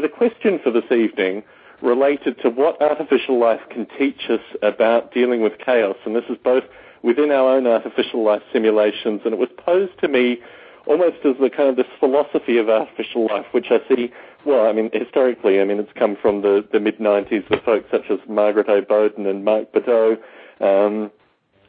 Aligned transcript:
So 0.00 0.06
the 0.06 0.08
question 0.08 0.58
for 0.64 0.70
this 0.70 0.90
evening 0.90 1.42
related 1.82 2.40
to 2.40 2.48
what 2.48 2.80
artificial 2.80 3.38
life 3.38 3.60
can 3.68 3.86
teach 3.98 4.30
us 4.30 4.40
about 4.62 5.12
dealing 5.12 5.42
with 5.42 5.58
chaos, 5.58 5.96
and 6.06 6.16
this 6.16 6.24
is 6.30 6.38
both 6.42 6.64
within 7.02 7.30
our 7.30 7.56
own 7.56 7.66
artificial 7.66 8.24
life 8.24 8.40
simulations, 8.50 9.20
and 9.26 9.34
it 9.34 9.38
was 9.38 9.50
posed 9.58 9.92
to 10.00 10.08
me 10.08 10.38
almost 10.86 11.18
as 11.26 11.36
the 11.38 11.50
kind 11.50 11.68
of 11.68 11.76
this 11.76 11.84
philosophy 11.98 12.56
of 12.56 12.70
artificial 12.70 13.26
life, 13.26 13.44
which 13.52 13.66
I 13.68 13.86
see, 13.94 14.10
well, 14.46 14.66
I 14.66 14.72
mean, 14.72 14.88
historically, 14.90 15.60
I 15.60 15.64
mean, 15.64 15.78
it's 15.78 15.92
come 15.94 16.16
from 16.16 16.40
the, 16.40 16.66
the 16.72 16.80
mid-90s 16.80 17.50
with 17.50 17.62
folks 17.62 17.90
such 17.90 18.10
as 18.10 18.20
Margaret 18.26 18.70
O'Boden 18.70 19.26
and 19.26 19.44
Mark 19.44 19.70
Bedau, 19.74 20.16
um, 20.62 21.10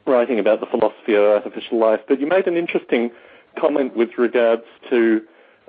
writing 0.07 0.39
about 0.39 0.61
the 0.61 0.67
philosophy 0.67 1.15
of 1.15 1.23
artificial 1.23 1.79
life. 1.79 1.99
But 2.07 2.21
you 2.21 2.27
made 2.27 2.47
an 2.47 2.55
interesting 2.55 3.11
comment 3.59 3.97
with 3.97 4.11
regards 4.17 4.63
to 4.89 5.21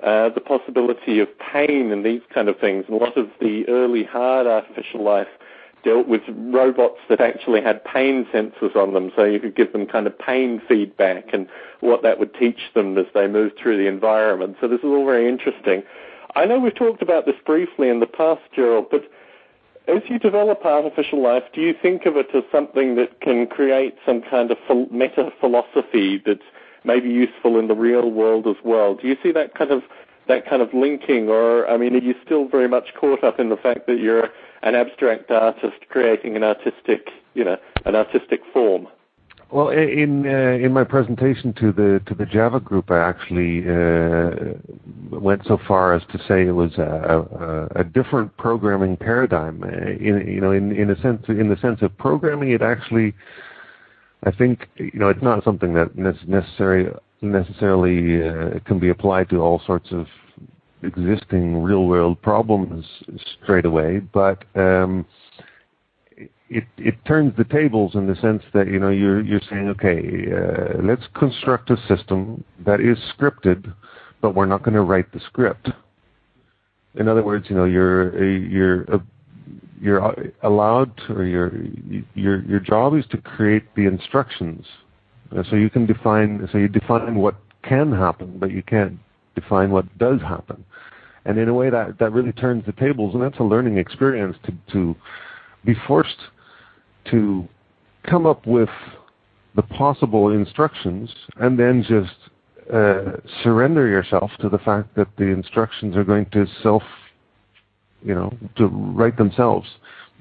uh, 0.03 0.29
the 0.29 0.41
possibility 0.41 1.19
of 1.19 1.27
pain 1.39 1.91
and 1.91 2.05
these 2.05 2.21
kind 2.33 2.49
of 2.49 2.59
things. 2.59 2.85
And 2.87 2.99
a 2.99 3.03
lot 3.03 3.17
of 3.17 3.29
the 3.39 3.67
early 3.67 4.03
hard 4.03 4.47
artificial 4.47 5.03
life 5.03 5.27
dealt 5.83 6.07
with 6.07 6.21
robots 6.27 6.99
that 7.09 7.19
actually 7.19 7.61
had 7.61 7.83
pain 7.83 8.25
sensors 8.33 8.75
on 8.75 8.93
them, 8.93 9.11
so 9.15 9.23
you 9.23 9.39
could 9.39 9.55
give 9.55 9.73
them 9.73 9.85
kind 9.85 10.07
of 10.07 10.17
pain 10.17 10.61
feedback 10.67 11.33
and 11.33 11.47
what 11.81 12.03
that 12.03 12.19
would 12.19 12.33
teach 12.35 12.59
them 12.73 12.97
as 12.97 13.05
they 13.13 13.27
moved 13.27 13.57
through 13.57 13.77
the 13.77 13.87
environment. 13.87 14.55
So 14.61 14.67
this 14.67 14.79
is 14.79 14.85
all 14.85 15.05
very 15.05 15.27
interesting. 15.27 15.83
I 16.35 16.45
know 16.45 16.59
we've 16.59 16.75
talked 16.75 17.01
about 17.01 17.25
this 17.25 17.35
briefly 17.45 17.89
in 17.89 17.99
the 17.99 18.07
past, 18.07 18.41
Gerald, 18.55 18.87
but 18.89 19.03
as 19.87 20.01
you 20.07 20.17
develop 20.17 20.65
artificial 20.65 21.21
life, 21.21 21.43
do 21.53 21.61
you 21.61 21.73
think 21.79 22.05
of 22.05 22.15
it 22.15 22.27
as 22.33 22.43
something 22.51 22.95
that 22.95 23.19
can 23.19 23.45
create 23.47 23.95
some 24.05 24.21
kind 24.21 24.51
of 24.51 24.57
meta 24.89 25.31
philosophy 25.39 26.21
that's 26.25 26.41
maybe 26.83 27.09
useful 27.09 27.59
in 27.59 27.67
the 27.67 27.75
real 27.75 28.11
world 28.11 28.47
as 28.47 28.57
well? 28.63 28.95
Do 28.95 29.07
you 29.07 29.17
see 29.21 29.31
that 29.31 29.55
kind 29.55 29.71
of 29.71 29.83
that 30.27 30.47
kind 30.47 30.61
of 30.61 30.73
linking, 30.73 31.29
or 31.29 31.67
I 31.67 31.77
mean, 31.77 31.95
are 31.95 31.99
you 31.99 32.15
still 32.25 32.47
very 32.47 32.67
much 32.67 32.93
caught 32.99 33.23
up 33.23 33.39
in 33.39 33.49
the 33.49 33.57
fact 33.57 33.87
that 33.87 33.99
you're 33.99 34.29
an 34.61 34.75
abstract 34.75 35.29
artist 35.29 35.89
creating 35.89 36.35
an 36.37 36.43
artistic, 36.43 37.09
you 37.33 37.43
know, 37.43 37.57
an 37.85 37.95
artistic 37.95 38.41
form? 38.53 38.87
Well, 39.53 39.69
in 39.69 40.25
uh, 40.25 40.65
in 40.65 40.73
my 40.73 40.83
presentation 40.83 41.53
to 41.59 41.71
the 41.71 42.01
to 42.07 42.15
the 42.15 42.25
Java 42.25 42.59
group, 42.59 42.89
I 42.89 42.97
actually 42.97 43.59
uh, 43.69 44.55
went 45.11 45.45
so 45.45 45.59
far 45.67 45.93
as 45.93 46.01
to 46.11 46.17
say 46.27 46.47
it 46.47 46.53
was 46.53 46.73
a, 46.79 47.69
a, 47.75 47.81
a 47.81 47.83
different 47.83 48.35
programming 48.37 48.97
paradigm. 48.97 49.61
Uh, 49.61 49.67
in, 49.91 50.27
you 50.27 50.41
know, 50.41 50.51
in 50.51 50.71
in 50.71 50.89
a 50.89 50.99
sense, 51.01 51.23
in 51.27 51.49
the 51.49 51.57
sense 51.57 51.83
of 51.83 51.95
programming, 51.99 52.49
it 52.49 52.63
actually, 52.63 53.13
I 54.25 54.31
think, 54.31 54.67
you 54.77 54.99
know, 54.99 55.09
it's 55.09 55.21
not 55.21 55.43
something 55.43 55.73
that 55.73 55.95
necessarily 55.97 56.91
necessarily 57.21 58.27
uh, 58.27 58.59
can 58.65 58.79
be 58.79 58.89
applied 58.89 59.29
to 59.29 59.37
all 59.37 59.61
sorts 59.65 59.91
of 59.91 60.07
existing 60.83 61.63
real 61.63 61.85
world 61.85 62.21
problems 62.21 62.85
straight 63.43 63.65
away, 63.65 63.99
but 63.99 64.43
um, 64.55 65.05
it 66.49 66.65
it 66.77 66.95
turns 67.05 67.35
the 67.37 67.43
tables 67.45 67.95
in 67.95 68.05
the 68.07 68.15
sense 68.17 68.43
that 68.53 68.67
you 68.67 68.79
know 68.79 68.89
you're 68.89 69.21
you're 69.21 69.41
saying 69.49 69.69
okay 69.69 70.25
uh, 70.31 70.81
let's 70.83 71.03
construct 71.15 71.69
a 71.69 71.77
system 71.87 72.43
that 72.65 72.79
is 72.79 72.97
scripted 73.17 73.73
but 74.21 74.35
we're 74.35 74.45
not 74.45 74.63
going 74.63 74.75
to 74.75 74.81
write 74.81 75.11
the 75.11 75.19
script. 75.21 75.69
In 76.95 77.07
other 77.07 77.23
words 77.23 77.45
you 77.49 77.55
know 77.55 77.65
you're 77.65 78.85
you're 79.83 79.99
you're 80.01 80.31
allowed 80.43 80.91
or 81.09 81.25
your 81.25 81.51
your 82.15 82.41
your 82.43 82.59
job 82.59 82.95
is 82.95 83.05
to 83.11 83.17
create 83.17 83.63
the 83.75 83.85
instructions. 83.85 84.65
Uh, 85.35 85.43
so 85.49 85.55
you 85.55 85.69
can 85.69 85.85
define 85.85 86.47
so 86.51 86.57
you 86.57 86.67
define 86.67 87.15
what 87.15 87.35
can 87.63 87.91
happen 87.91 88.37
but 88.39 88.51
you 88.51 88.61
can't 88.63 88.97
define 89.35 89.71
what 89.71 89.85
does 89.97 90.21
happen. 90.21 90.63
And 91.25 91.37
in 91.37 91.47
a 91.47 91.53
way 91.53 91.69
that 91.69 91.99
that 91.99 92.11
really 92.11 92.33
turns 92.33 92.65
the 92.65 92.73
tables 92.73 93.13
and 93.13 93.23
that's 93.23 93.39
a 93.39 93.43
learning 93.43 93.77
experience 93.77 94.37
to 94.45 94.53
to 94.73 94.95
be 95.65 95.75
forced 95.87 96.19
to 97.11 97.47
come 98.09 98.25
up 98.25 98.45
with 98.45 98.69
the 99.55 99.61
possible 99.61 100.31
instructions 100.31 101.09
and 101.37 101.59
then 101.59 101.83
just 101.87 102.31
uh, 102.71 103.17
surrender 103.43 103.87
yourself 103.87 104.31
to 104.39 104.49
the 104.49 104.57
fact 104.59 104.95
that 104.95 105.07
the 105.17 105.25
instructions 105.25 105.95
are 105.95 106.03
going 106.03 106.25
to 106.31 106.45
self, 106.61 106.83
you 108.05 108.13
know, 108.13 108.33
to 108.57 108.67
write 108.67 109.17
themselves. 109.17 109.67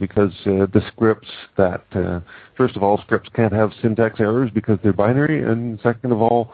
Because 0.00 0.32
uh, 0.47 0.66
the 0.72 0.82
scripts 0.88 1.28
that, 1.59 1.84
uh, 1.94 2.20
first 2.56 2.76
of 2.76 2.82
all, 2.82 2.98
scripts 3.03 3.28
can't 3.37 3.53
have 3.53 3.70
syntax 3.82 4.20
errors 4.20 4.50
because 4.53 4.78
they're 4.82 4.93
binary, 4.93 5.43
and 5.44 5.78
second 5.82 6.12
of 6.12 6.22
all, 6.22 6.53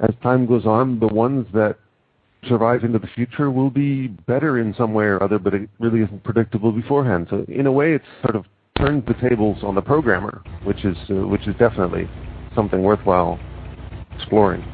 as 0.00 0.10
time 0.22 0.46
goes 0.46 0.66
on, 0.66 1.00
the 1.00 1.08
ones 1.08 1.46
that 1.54 1.78
survive 2.46 2.84
into 2.84 2.98
the 2.98 3.08
future 3.08 3.50
will 3.50 3.70
be 3.70 4.06
better 4.06 4.58
in 4.58 4.74
some 4.74 4.92
way 4.92 5.06
or 5.06 5.20
other, 5.22 5.38
but 5.38 5.54
it 5.54 5.68
really 5.80 6.02
isn't 6.02 6.22
predictable 6.22 6.70
beforehand. 6.70 7.26
So 7.30 7.44
in 7.48 7.66
a 7.66 7.72
way, 7.72 7.94
it's 7.94 8.04
sort 8.22 8.36
of 8.36 8.44
turns 8.76 9.04
the 9.06 9.14
tables 9.28 9.58
on 9.62 9.74
the 9.74 9.82
programmer, 9.82 10.42
which 10.64 10.84
is 10.84 10.96
uh, 11.10 11.26
which 11.26 11.48
is 11.48 11.54
definitely 11.58 12.08
something 12.54 12.82
worthwhile 12.82 13.40
exploring. 14.14 14.64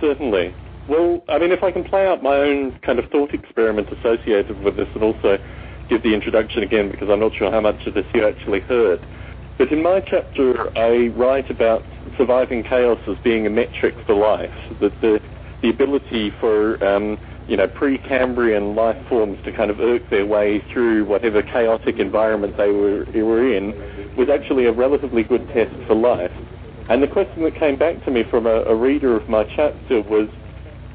Certainly. 0.00 0.54
Well, 0.88 1.22
I 1.28 1.38
mean, 1.38 1.52
if 1.52 1.62
I 1.62 1.70
can 1.70 1.84
play 1.84 2.06
out 2.06 2.22
my 2.22 2.36
own 2.36 2.72
kind 2.80 2.98
of 2.98 3.08
thought 3.10 3.32
experiment 3.32 3.88
associated 3.92 4.62
with 4.62 4.76
this, 4.76 4.88
and 4.94 5.02
also 5.02 5.38
give 5.88 6.02
the 6.02 6.14
introduction 6.14 6.62
again, 6.62 6.90
because 6.90 7.08
I'm 7.10 7.20
not 7.20 7.32
sure 7.34 7.50
how 7.50 7.60
much 7.60 7.86
of 7.86 7.94
this 7.94 8.06
you 8.14 8.26
actually 8.26 8.60
heard. 8.60 9.00
But 9.58 9.70
in 9.70 9.82
my 9.82 10.00
chapter, 10.00 10.76
I 10.76 11.08
write 11.08 11.50
about 11.50 11.84
surviving 12.18 12.64
chaos 12.64 12.98
as 13.06 13.16
being 13.22 13.46
a 13.46 13.50
metric 13.50 13.94
for 14.06 14.14
life. 14.14 14.50
That 14.80 15.00
the 15.00 15.20
the 15.62 15.70
ability 15.70 16.32
for 16.40 16.82
um, 16.84 17.16
you 17.48 17.56
know, 17.56 17.68
pre-Cambrian 17.68 18.74
life 18.74 18.96
forms 19.08 19.38
to 19.44 19.52
kind 19.52 19.70
of 19.70 19.80
irk 19.80 20.08
their 20.10 20.26
way 20.26 20.62
through 20.72 21.04
whatever 21.04 21.42
chaotic 21.42 21.98
environment 21.98 22.56
they 22.56 22.70
were, 22.70 23.04
were 23.24 23.54
in 23.54 23.70
was 24.16 24.28
actually 24.28 24.66
a 24.66 24.72
relatively 24.72 25.22
good 25.22 25.46
test 25.48 25.74
for 25.86 25.94
life. 25.94 26.32
And 26.88 27.02
the 27.02 27.08
question 27.08 27.44
that 27.44 27.54
came 27.54 27.78
back 27.78 28.04
to 28.04 28.10
me 28.10 28.24
from 28.28 28.46
a, 28.46 28.62
a 28.62 28.74
reader 28.74 29.16
of 29.16 29.28
my 29.28 29.44
chapter 29.44 30.02
was, 30.02 30.28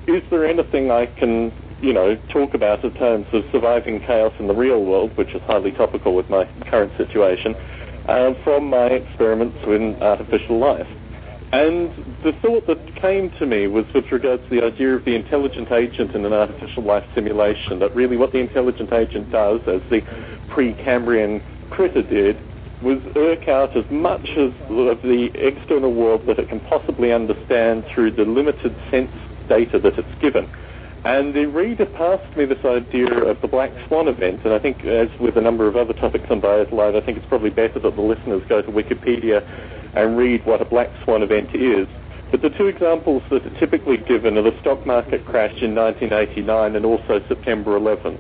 is 0.08 0.24
there 0.30 0.46
anything 0.46 0.90
I 0.90 1.06
can, 1.06 1.52
you 1.82 1.94
know, 1.94 2.16
talk 2.32 2.54
about 2.54 2.84
in 2.84 2.94
terms 2.94 3.28
of 3.34 3.44
surviving 3.52 4.00
chaos 4.00 4.34
in 4.40 4.48
the 4.48 4.56
real 4.56 4.84
world, 4.84 5.16
which 5.18 5.30
is 5.36 5.42
highly 5.44 5.72
topical 5.72 6.16
with 6.16 6.30
my 6.30 6.46
current 6.70 6.94
situation, 6.98 7.56
uh, 8.08 8.32
from 8.44 8.70
my 8.70 8.88
experiments 8.88 9.58
with 9.68 9.82
artificial 10.02 10.60
life? 10.60 10.88
And 11.52 11.92
the 12.24 12.34
thought 12.42 12.68
that 12.68 13.02
came 13.02 13.32
to 13.40 13.46
me 13.46 13.68
was 13.68 13.86
with 13.94 14.06
regards 14.12 14.44
to 14.44 14.50
the 14.50 14.66
idea 14.66 14.96
of 14.96 15.06
the 15.06 15.16
intelligent 15.16 15.72
agent 15.72 16.16
in 16.16 16.26
an 16.26 16.34
artificial 16.34 16.84
life 16.84 17.06
simulation, 17.14 17.80
that 17.80 17.96
really 17.96 18.18
what 18.18 18.32
the 18.32 18.40
intelligent 18.40 18.92
agent 18.92 19.32
does, 19.32 19.62
as 19.68 19.82
the 19.90 20.02
pre-Cambrian 20.50 21.42
critter 21.70 22.02
did, 22.02 22.38
was 22.82 23.00
irk 23.16 23.48
out 23.48 23.76
as 23.76 23.86
much 23.90 24.28
of 24.38 24.54
the 25.02 25.30
external 25.36 25.94
world 25.94 26.22
that 26.28 26.38
it 26.38 26.48
can 26.48 26.60
possibly 26.62 27.12
understand 27.12 27.84
through 27.94 28.12
the 28.12 28.24
limited 28.24 28.76
sense 28.92 29.12
data 29.48 29.80
that 29.80 29.98
it's 29.98 30.22
given. 30.22 30.48
And 31.06 31.34
the 31.34 31.46
reader 31.46 31.86
passed 31.86 32.36
me 32.36 32.46
this 32.46 32.64
idea 32.66 33.08
of 33.08 33.40
the 33.42 33.48
black 33.48 33.72
swan 33.88 34.08
event, 34.08 34.42
and 34.44 34.54
I 34.54 34.60
think, 34.60 34.84
as 34.84 35.10
with 35.20 35.38
a 35.38 35.42
number 35.42 35.68
of 35.68 35.76
other 35.76 35.94
topics 35.94 36.26
on 36.30 36.42
Biota 36.42 36.72
Live, 36.72 36.96
I 36.96 37.02
think 37.02 37.18
it's 37.18 37.28
probably 37.28 37.52
better 37.52 37.80
that 37.80 37.96
the 37.96 38.02
listeners 38.02 38.44
go 38.50 38.62
to 38.62 38.70
Wikipedia 38.70 39.48
and 39.96 40.18
read 40.18 40.46
what 40.46 40.62
a 40.62 40.66
black 40.66 40.90
swan 41.04 41.22
event 41.24 41.56
is. 41.56 41.88
But 42.32 42.42
the 42.42 42.50
two 42.50 42.68
examples 42.68 43.24
that 43.30 43.46
are 43.46 43.60
typically 43.60 43.98
given 43.98 44.38
are 44.38 44.42
the 44.42 44.60
stock 44.60 44.86
market 44.86 45.26
crash 45.26 45.62
in 45.62 45.76
1989 45.76 46.76
and 46.76 46.86
also 46.86 47.22
September 47.30 47.80
11th 47.80 48.20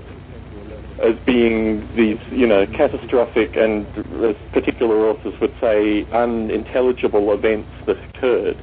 as 1.03 1.15
being 1.25 1.87
these, 1.95 2.19
you 2.31 2.47
know, 2.47 2.65
catastrophic 2.65 3.55
and, 3.55 3.85
as 4.23 4.35
particular 4.51 5.09
authors 5.09 5.33
would 5.39 5.53
say, 5.61 6.07
unintelligible 6.11 7.33
events 7.33 7.69
that 7.85 7.97
occurred. 8.09 8.57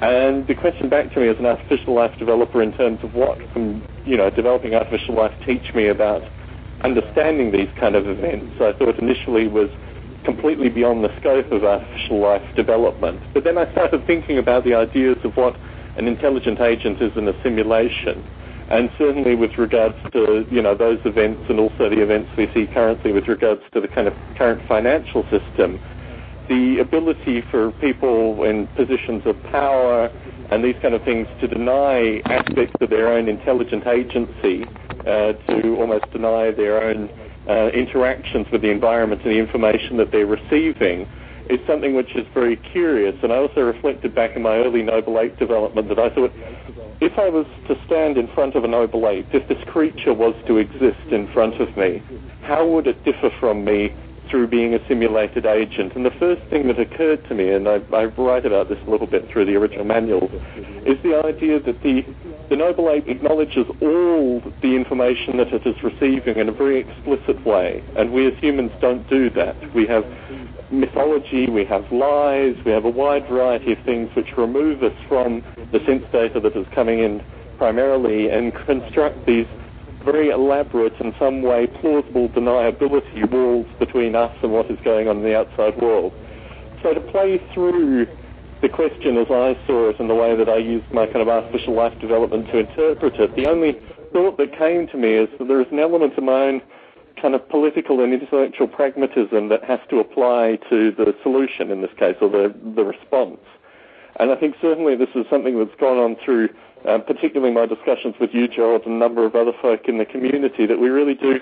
And 0.00 0.46
the 0.46 0.54
question 0.54 0.88
back 0.88 1.12
to 1.12 1.20
me 1.20 1.28
as 1.28 1.36
an 1.38 1.46
artificial 1.46 1.94
life 1.94 2.12
developer 2.18 2.62
in 2.62 2.72
terms 2.72 3.00
of 3.02 3.14
what 3.14 3.38
can, 3.52 3.82
you 4.04 4.16
know, 4.16 4.30
developing 4.30 4.74
artificial 4.74 5.14
life 5.14 5.32
teach 5.44 5.74
me 5.74 5.88
about 5.88 6.22
understanding 6.82 7.52
these 7.52 7.68
kind 7.78 7.94
of 7.94 8.06
events, 8.06 8.54
I 8.60 8.72
thought 8.72 8.98
initially 8.98 9.46
was 9.46 9.68
completely 10.24 10.68
beyond 10.68 11.04
the 11.04 11.10
scope 11.18 11.52
of 11.52 11.64
artificial 11.64 12.20
life 12.20 12.42
development. 12.56 13.22
But 13.34 13.44
then 13.44 13.58
I 13.58 13.70
started 13.72 14.06
thinking 14.06 14.38
about 14.38 14.64
the 14.64 14.74
ideas 14.74 15.18
of 15.24 15.36
what 15.36 15.58
an 15.96 16.06
intelligent 16.06 16.60
agent 16.60 17.00
is 17.00 17.12
in 17.16 17.28
a 17.28 17.34
simulation. 17.42 18.24
And 18.68 18.88
certainly 18.96 19.34
with 19.34 19.58
regards 19.58 19.96
to, 20.12 20.46
you 20.48 20.62
know, 20.62 20.74
those 20.74 21.00
events 21.04 21.42
and 21.48 21.58
also 21.58 21.90
the 21.90 22.00
events 22.00 22.30
we 22.38 22.48
see 22.54 22.66
currently 22.66 23.12
with 23.12 23.26
regards 23.26 23.62
to 23.72 23.80
the 23.80 23.88
kind 23.88 24.06
of 24.06 24.14
current 24.36 24.62
financial 24.66 25.24
system, 25.24 25.80
the 26.48 26.78
ability 26.78 27.42
for 27.50 27.72
people 27.72 28.44
in 28.44 28.66
positions 28.68 29.22
of 29.26 29.40
power 29.44 30.10
and 30.50 30.64
these 30.64 30.76
kind 30.82 30.94
of 30.94 31.02
things 31.04 31.28
to 31.40 31.46
deny 31.46 32.20
aspects 32.26 32.74
of 32.80 32.90
their 32.90 33.08
own 33.08 33.28
intelligent 33.28 33.86
agency, 33.86 34.66
uh, 35.06 35.32
to 35.32 35.76
almost 35.78 36.10
deny 36.12 36.50
their 36.50 36.82
own 36.82 37.08
uh, 37.48 37.68
interactions 37.68 38.46
with 38.50 38.62
the 38.62 38.70
environment 38.70 39.22
and 39.22 39.32
the 39.32 39.38
information 39.38 39.96
that 39.96 40.10
they're 40.10 40.26
receiving 40.26 41.08
is 41.48 41.58
something 41.66 41.94
which 41.94 42.14
is 42.14 42.26
very 42.34 42.56
curious. 42.56 43.14
And 43.22 43.32
I 43.32 43.36
also 43.36 43.62
reflected 43.62 44.14
back 44.14 44.36
in 44.36 44.42
my 44.42 44.56
early 44.56 44.82
Noble 44.82 45.18
Ape 45.18 45.38
development 45.38 45.88
that 45.88 45.98
I 45.98 46.10
thought 46.10 46.32
if 47.00 47.18
I 47.18 47.30
was 47.30 47.46
to 47.66 47.76
stand 47.86 48.18
in 48.18 48.28
front 48.34 48.54
of 48.54 48.64
a 48.64 48.68
noble 48.68 49.08
ape, 49.08 49.26
if 49.32 49.48
this 49.48 49.62
creature 49.66 50.12
was 50.12 50.34
to 50.46 50.58
exist 50.58 51.00
in 51.10 51.32
front 51.32 51.60
of 51.60 51.74
me, 51.76 52.02
how 52.42 52.66
would 52.66 52.86
it 52.86 53.02
differ 53.04 53.30
from 53.40 53.64
me 53.64 53.94
through 54.30 54.46
being 54.46 54.74
a 54.74 54.88
simulated 54.88 55.44
agent? 55.46 55.94
And 55.94 56.04
the 56.04 56.12
first 56.12 56.42
thing 56.50 56.68
that 56.68 56.78
occurred 56.78 57.26
to 57.28 57.34
me, 57.34 57.50
and 57.50 57.68
I, 57.68 57.80
I 57.92 58.04
write 58.04 58.46
about 58.46 58.68
this 58.68 58.78
a 58.86 58.90
little 58.90 59.06
bit 59.06 59.28
through 59.30 59.46
the 59.46 59.56
original 59.56 59.84
manual, 59.84 60.30
is 60.86 61.02
the 61.02 61.20
idea 61.24 61.60
that 61.60 61.82
the, 61.82 62.04
the 62.48 62.56
noble 62.56 62.88
ape 62.90 63.08
acknowledges 63.08 63.66
all 63.80 64.40
the 64.62 64.76
information 64.76 65.36
that 65.38 65.52
it 65.52 65.66
is 65.66 65.82
receiving 65.82 66.36
in 66.36 66.48
a 66.48 66.52
very 66.52 66.78
explicit 66.78 67.44
way, 67.44 67.82
and 67.96 68.12
we 68.12 68.26
as 68.26 68.34
humans 68.40 68.72
don't 68.80 69.08
do 69.08 69.30
that. 69.30 69.56
We 69.74 69.86
have 69.86 70.06
mythology, 70.70 71.48
we 71.48 71.64
have 71.64 71.90
lies, 71.90 72.56
we 72.64 72.70
have 72.70 72.84
a 72.84 72.90
wide 72.90 73.26
variety 73.28 73.72
of 73.72 73.78
things 73.84 74.08
which 74.14 74.36
remove 74.36 74.82
us 74.82 74.94
from 75.08 75.42
the 75.72 75.80
sense 75.84 76.04
data 76.12 76.40
that 76.40 76.56
is 76.56 76.66
coming 76.74 77.00
in 77.00 77.22
primarily 77.58 78.30
and 78.30 78.54
construct 78.54 79.26
these 79.26 79.46
very 80.04 80.30
elaborate 80.30 80.94
and 81.00 81.14
some 81.18 81.42
way 81.42 81.66
plausible 81.66 82.28
deniability 82.30 83.30
walls 83.30 83.66
between 83.78 84.14
us 84.14 84.32
and 84.42 84.52
what 84.52 84.70
is 84.70 84.78
going 84.84 85.08
on 85.08 85.18
in 85.18 85.22
the 85.22 85.36
outside 85.36 85.80
world. 85.80 86.12
So 86.82 86.94
to 86.94 87.00
play 87.00 87.40
through 87.52 88.06
the 88.62 88.68
question 88.68 89.16
as 89.16 89.26
I 89.30 89.56
saw 89.66 89.88
it 89.90 90.00
and 90.00 90.08
the 90.08 90.14
way 90.14 90.36
that 90.36 90.48
I 90.48 90.56
used 90.56 90.90
my 90.92 91.06
kind 91.06 91.20
of 91.20 91.28
artificial 91.28 91.74
life 91.74 91.98
development 92.00 92.46
to 92.48 92.58
interpret 92.58 93.14
it, 93.16 93.36
the 93.36 93.46
only 93.46 93.76
thought 94.12 94.38
that 94.38 94.56
came 94.56 94.86
to 94.88 94.96
me 94.96 95.14
is 95.14 95.28
that 95.38 95.48
there 95.48 95.60
is 95.60 95.68
an 95.70 95.78
element 95.78 96.16
of 96.16 96.24
my 96.24 96.42
own 96.42 96.62
kind 97.20 97.34
of 97.34 97.46
political 97.48 98.02
and 98.02 98.12
intellectual 98.14 98.66
pragmatism 98.66 99.48
that 99.48 99.62
has 99.64 99.80
to 99.90 99.98
apply 99.98 100.58
to 100.70 100.90
the 100.92 101.14
solution 101.22 101.70
in 101.70 101.82
this 101.82 101.90
case, 101.98 102.16
or 102.20 102.30
the, 102.30 102.54
the 102.74 102.84
response. 102.84 103.40
And 104.20 104.30
I 104.30 104.36
think 104.36 104.54
certainly 104.60 104.96
this 104.96 105.08
is 105.14 105.24
something 105.30 105.58
that's 105.58 105.74
gone 105.80 105.96
on 105.96 106.14
through, 106.22 106.50
uh, 106.86 106.98
particularly 106.98 107.54
my 107.54 107.64
discussions 107.64 108.14
with 108.20 108.34
you, 108.34 108.48
Gerald, 108.48 108.82
and 108.84 108.94
a 108.94 108.98
number 108.98 109.24
of 109.24 109.34
other 109.34 109.52
folk 109.62 109.88
in 109.88 109.96
the 109.96 110.04
community, 110.04 110.66
that 110.66 110.78
we 110.78 110.90
really 110.90 111.14
do, 111.14 111.40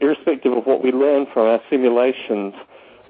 irrespective 0.00 0.52
of 0.52 0.64
what 0.64 0.82
we 0.82 0.90
learn 0.90 1.26
from 1.34 1.46
our 1.46 1.60
simulations, 1.68 2.54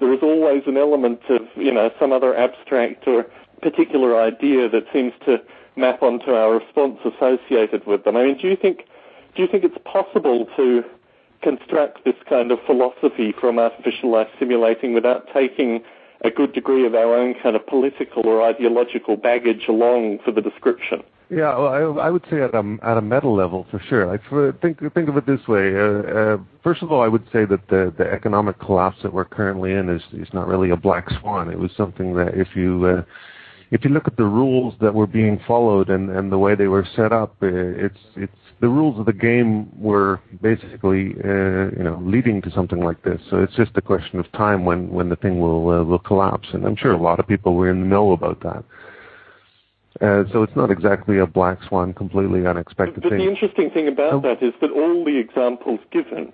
there 0.01 0.11
is 0.13 0.19
always 0.21 0.63
an 0.67 0.75
element 0.75 1.21
of, 1.29 1.41
you 1.55 1.71
know, 1.71 1.89
some 1.97 2.11
other 2.11 2.35
abstract 2.35 3.07
or 3.07 3.25
particular 3.61 4.19
idea 4.19 4.67
that 4.67 4.83
seems 4.91 5.13
to 5.25 5.41
map 5.77 6.03
onto 6.03 6.31
our 6.31 6.59
response 6.59 6.99
associated 7.05 7.87
with 7.87 8.03
them. 8.03 8.17
I 8.17 8.25
mean, 8.25 8.37
do 8.37 8.49
you 8.49 8.57
think, 8.57 8.83
do 9.33 9.41
you 9.41 9.47
think 9.47 9.63
it's 9.63 9.77
possible 9.85 10.45
to 10.57 10.83
construct 11.41 12.03
this 12.03 12.15
kind 12.27 12.51
of 12.51 12.59
philosophy 12.65 13.33
from 13.39 13.59
artificial 13.59 14.11
life 14.11 14.27
simulating 14.37 14.93
without 14.93 15.27
taking 15.33 15.83
a 16.23 16.29
good 16.29 16.53
degree 16.53 16.85
of 16.85 16.95
our 16.95 17.15
own 17.15 17.35
kind 17.41 17.55
of 17.55 17.65
political 17.67 18.25
or 18.25 18.41
ideological 18.41 19.17
baggage 19.17 19.67
along 19.67 20.19
for 20.23 20.31
the 20.31 20.41
description. 20.41 21.03
Yeah, 21.29 21.57
well, 21.57 21.99
I, 21.99 22.05
I 22.05 22.09
would 22.11 22.23
say 22.29 22.41
at 22.41 22.53
a 22.53 22.77
at 22.83 22.97
a 22.97 23.01
meta 23.01 23.27
level 23.27 23.65
for 23.71 23.79
sure. 23.89 24.19
For, 24.29 24.51
think 24.61 24.79
think 24.93 25.09
of 25.09 25.17
it 25.17 25.25
this 25.25 25.47
way. 25.47 25.75
Uh, 25.75 25.81
uh, 25.81 26.37
first 26.63 26.83
of 26.83 26.91
all, 26.91 27.01
I 27.01 27.07
would 27.07 27.25
say 27.33 27.45
that 27.45 27.67
the 27.67 27.91
the 27.97 28.11
economic 28.11 28.59
collapse 28.59 28.97
that 29.01 29.11
we're 29.11 29.25
currently 29.25 29.73
in 29.73 29.89
is 29.89 30.03
is 30.13 30.31
not 30.33 30.47
really 30.47 30.69
a 30.69 30.75
black 30.75 31.09
swan. 31.19 31.49
It 31.49 31.57
was 31.57 31.71
something 31.75 32.13
that 32.15 32.35
if 32.35 32.55
you 32.55 32.85
uh, 32.85 33.03
if 33.75 33.83
you 33.83 33.89
look 33.89 34.07
at 34.07 34.15
the 34.15 34.23
rules 34.23 34.73
that 34.79 34.93
were 34.93 35.05
being 35.05 35.37
followed 35.45 35.89
and 35.89 36.09
and 36.09 36.31
the 36.31 36.37
way 36.37 36.55
they 36.55 36.67
were 36.67 36.87
set 36.95 37.11
up, 37.11 37.35
it's 37.41 38.03
it's 38.15 38.41
the 38.61 38.69
rules 38.69 38.97
of 38.97 39.05
the 39.05 39.17
game 39.29 39.69
were 39.77 40.21
basically, 40.41 41.13
uh, 41.23 41.65
you 41.77 41.83
know, 41.83 41.99
leading 42.01 42.41
to 42.43 42.49
something 42.51 42.79
like 42.79 43.03
this. 43.03 43.19
So 43.29 43.43
it's 43.43 43.53
just 43.55 43.71
a 43.75 43.81
question 43.81 44.17
of 44.17 44.31
time 44.31 44.63
when 44.63 44.89
when 44.89 45.09
the 45.09 45.17
thing 45.17 45.41
will 45.41 45.69
uh, 45.69 45.83
will 45.83 45.99
collapse. 45.99 46.47
And 46.53 46.65
I'm 46.65 46.77
sure 46.77 46.93
a 46.93 47.01
lot 47.09 47.19
of 47.19 47.27
people 47.27 47.53
were 47.55 47.69
in 47.69 47.81
the 47.81 47.87
know 47.87 48.13
about 48.13 48.39
that. 48.43 48.63
Uh, 49.99 50.23
so 50.31 50.41
it's 50.43 50.55
not 50.55 50.71
exactly 50.71 51.19
a 51.19 51.27
black 51.27 51.59
swan, 51.67 51.93
completely 51.93 52.47
unexpected 52.47 52.95
but, 52.95 53.03
but 53.03 53.09
thing. 53.09 53.19
the 53.19 53.29
interesting 53.29 53.69
thing 53.71 53.89
about 53.89 54.13
oh. 54.13 54.21
that 54.21 54.41
is 54.41 54.53
that 54.61 54.71
all 54.71 55.03
the 55.03 55.17
examples 55.17 55.79
given, 55.91 56.33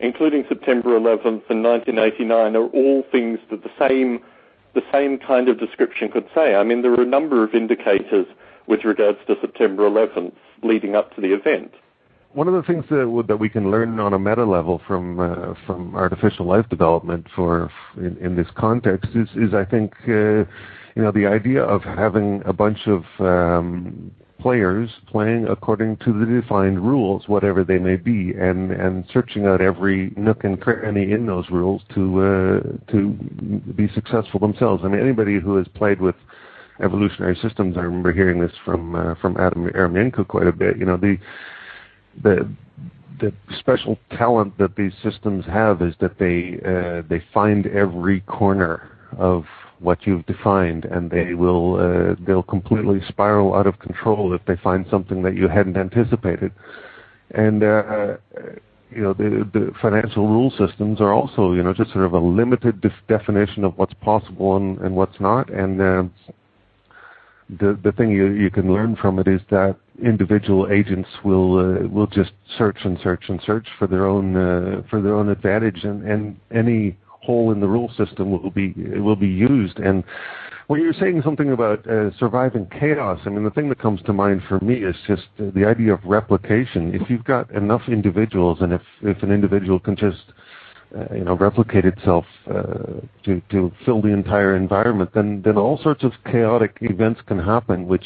including 0.00 0.44
September 0.48 0.98
11th 0.98 1.48
and 1.48 1.62
1989, 1.64 2.56
are 2.56 2.68
all 2.68 3.04
things 3.10 3.38
that 3.50 3.62
the 3.62 3.70
same 3.78 4.20
the 4.74 4.82
same 4.92 5.18
kind 5.18 5.48
of 5.48 5.58
description 5.58 6.10
could 6.10 6.26
say. 6.34 6.54
I 6.54 6.64
mean, 6.64 6.82
there 6.82 6.92
are 6.92 7.02
a 7.02 7.06
number 7.06 7.44
of 7.44 7.54
indicators 7.54 8.26
with 8.66 8.84
regards 8.84 9.18
to 9.26 9.36
September 9.40 9.88
11th 9.88 10.32
leading 10.62 10.94
up 10.94 11.14
to 11.14 11.20
the 11.20 11.32
event. 11.32 11.72
One 12.32 12.48
of 12.48 12.54
the 12.54 12.62
things 12.62 12.84
that, 12.88 13.24
that 13.28 13.36
we 13.36 13.48
can 13.48 13.70
learn 13.70 14.00
on 14.00 14.12
a 14.12 14.18
meta 14.18 14.44
level 14.44 14.82
from 14.88 15.20
uh, 15.20 15.54
from 15.66 15.94
artificial 15.94 16.46
life 16.46 16.68
development 16.68 17.28
for 17.36 17.70
in, 17.96 18.16
in 18.16 18.34
this 18.34 18.48
context 18.56 19.10
is, 19.14 19.28
is 19.36 19.54
I 19.54 19.64
think 19.64 19.92
uh, 20.08 20.42
you 20.96 21.02
know 21.02 21.12
the 21.12 21.26
idea 21.26 21.62
of 21.62 21.82
having 21.82 22.42
a 22.44 22.52
bunch 22.52 22.88
of 22.88 23.04
um, 23.20 24.10
players 24.40 24.90
playing 25.06 25.46
according 25.48 25.96
to 25.98 26.12
the 26.12 26.26
defined 26.26 26.80
rules, 26.80 27.28
whatever 27.28 27.64
they 27.64 27.78
may 27.78 27.96
be, 27.96 28.32
and 28.32 28.72
and 28.72 29.04
searching 29.12 29.46
out 29.46 29.60
every 29.60 30.12
nook 30.16 30.44
and 30.44 30.60
cranny 30.60 31.12
in 31.12 31.26
those 31.26 31.48
rules 31.50 31.82
to 31.94 32.20
uh, 32.20 32.92
to 32.92 33.10
be 33.76 33.88
successful 33.94 34.40
themselves. 34.40 34.82
I 34.84 34.88
mean, 34.88 35.00
anybody 35.00 35.38
who 35.40 35.56
has 35.56 35.66
played 35.68 36.00
with 36.00 36.16
evolutionary 36.82 37.36
systems. 37.40 37.76
I 37.76 37.80
remember 37.80 38.12
hearing 38.12 38.40
this 38.40 38.52
from 38.64 38.94
uh, 38.94 39.14
from 39.20 39.36
Adam 39.36 39.68
Ierymenko 39.68 40.26
quite 40.26 40.46
a 40.46 40.52
bit. 40.52 40.78
You 40.78 40.86
know, 40.86 40.96
the 40.96 41.18
the 42.22 42.48
the 43.20 43.32
special 43.58 43.98
talent 44.16 44.56
that 44.58 44.76
these 44.76 44.92
systems 45.02 45.44
have 45.46 45.82
is 45.82 45.94
that 46.00 46.18
they 46.18 46.58
uh, 46.66 47.02
they 47.08 47.24
find 47.32 47.66
every 47.66 48.20
corner 48.22 48.90
of 49.18 49.44
what 49.80 50.06
you've 50.06 50.24
defined, 50.26 50.84
and 50.84 51.10
they 51.10 51.34
will 51.34 51.76
uh, 51.76 52.14
they'll 52.26 52.42
completely 52.42 53.00
spiral 53.08 53.54
out 53.54 53.66
of 53.66 53.78
control 53.78 54.32
if 54.34 54.44
they 54.46 54.56
find 54.56 54.86
something 54.90 55.22
that 55.22 55.34
you 55.34 55.48
hadn't 55.48 55.76
anticipated. 55.76 56.52
And 57.32 57.62
uh, 57.62 58.16
you 58.94 59.02
know 59.02 59.12
the 59.12 59.48
the 59.52 59.72
financial 59.82 60.28
rule 60.28 60.52
systems 60.56 61.00
are 61.00 61.12
also 61.12 61.52
you 61.52 61.62
know 61.62 61.74
just 61.74 61.92
sort 61.92 62.04
of 62.04 62.12
a 62.12 62.18
limited 62.18 62.80
def- 62.80 62.92
definition 63.08 63.64
of 63.64 63.76
what's 63.76 63.94
possible 63.94 64.56
and, 64.56 64.78
and 64.78 64.94
what's 64.94 65.18
not, 65.20 65.50
and 65.50 65.80
uh, 65.80 66.04
the 67.58 67.78
the 67.82 67.92
thing 67.92 68.10
you 68.10 68.28
you 68.28 68.50
can 68.50 68.72
learn 68.72 68.96
from 68.96 69.18
it 69.18 69.26
is 69.26 69.40
that 69.50 69.76
individual 70.02 70.68
agents 70.70 71.08
will 71.24 71.58
uh, 71.58 71.88
will 71.88 72.06
just 72.06 72.32
search 72.56 72.78
and 72.84 72.98
search 73.02 73.24
and 73.28 73.40
search 73.44 73.66
for 73.78 73.86
their 73.86 74.06
own 74.06 74.36
uh, 74.36 74.82
for 74.88 75.02
their 75.02 75.14
own 75.14 75.28
advantage 75.28 75.84
and 75.84 76.02
and 76.04 76.38
any 76.52 76.96
hole 77.24 77.52
in 77.52 77.60
the 77.60 77.68
rule 77.68 77.90
system 77.96 78.30
will 78.30 78.50
be 78.50 78.72
will 78.96 79.16
be 79.16 79.28
used 79.28 79.78
and 79.78 80.04
when 80.66 80.80
you're 80.80 80.94
saying 80.94 81.20
something 81.22 81.52
about 81.52 81.86
uh, 81.86 82.10
surviving 82.18 82.66
chaos, 82.80 83.20
I 83.26 83.28
mean, 83.28 83.44
the 83.44 83.50
thing 83.50 83.68
that 83.68 83.78
comes 83.78 84.00
to 84.06 84.14
mind 84.14 84.42
for 84.48 84.58
me 84.60 84.76
is 84.76 84.96
just 85.06 85.24
the 85.36 85.66
idea 85.66 85.92
of 85.92 86.00
replication. 86.04 86.94
If 86.94 87.10
you've 87.10 87.24
got 87.24 87.50
enough 87.50 87.82
individuals, 87.86 88.58
and 88.62 88.72
if 88.72 88.80
if 89.02 89.22
an 89.22 89.30
individual 89.30 89.78
can 89.78 89.94
just 89.94 90.24
uh, 90.96 91.12
you 91.14 91.24
know, 91.24 91.34
replicate 91.34 91.84
itself 91.84 92.24
uh, 92.48 93.00
to 93.24 93.42
to 93.50 93.72
fill 93.84 94.00
the 94.00 94.08
entire 94.08 94.56
environment, 94.56 95.10
then 95.14 95.42
then 95.44 95.56
all 95.58 95.78
sorts 95.82 96.04
of 96.04 96.12
chaotic 96.30 96.78
events 96.82 97.20
can 97.26 97.38
happen, 97.38 97.86
which 97.86 98.04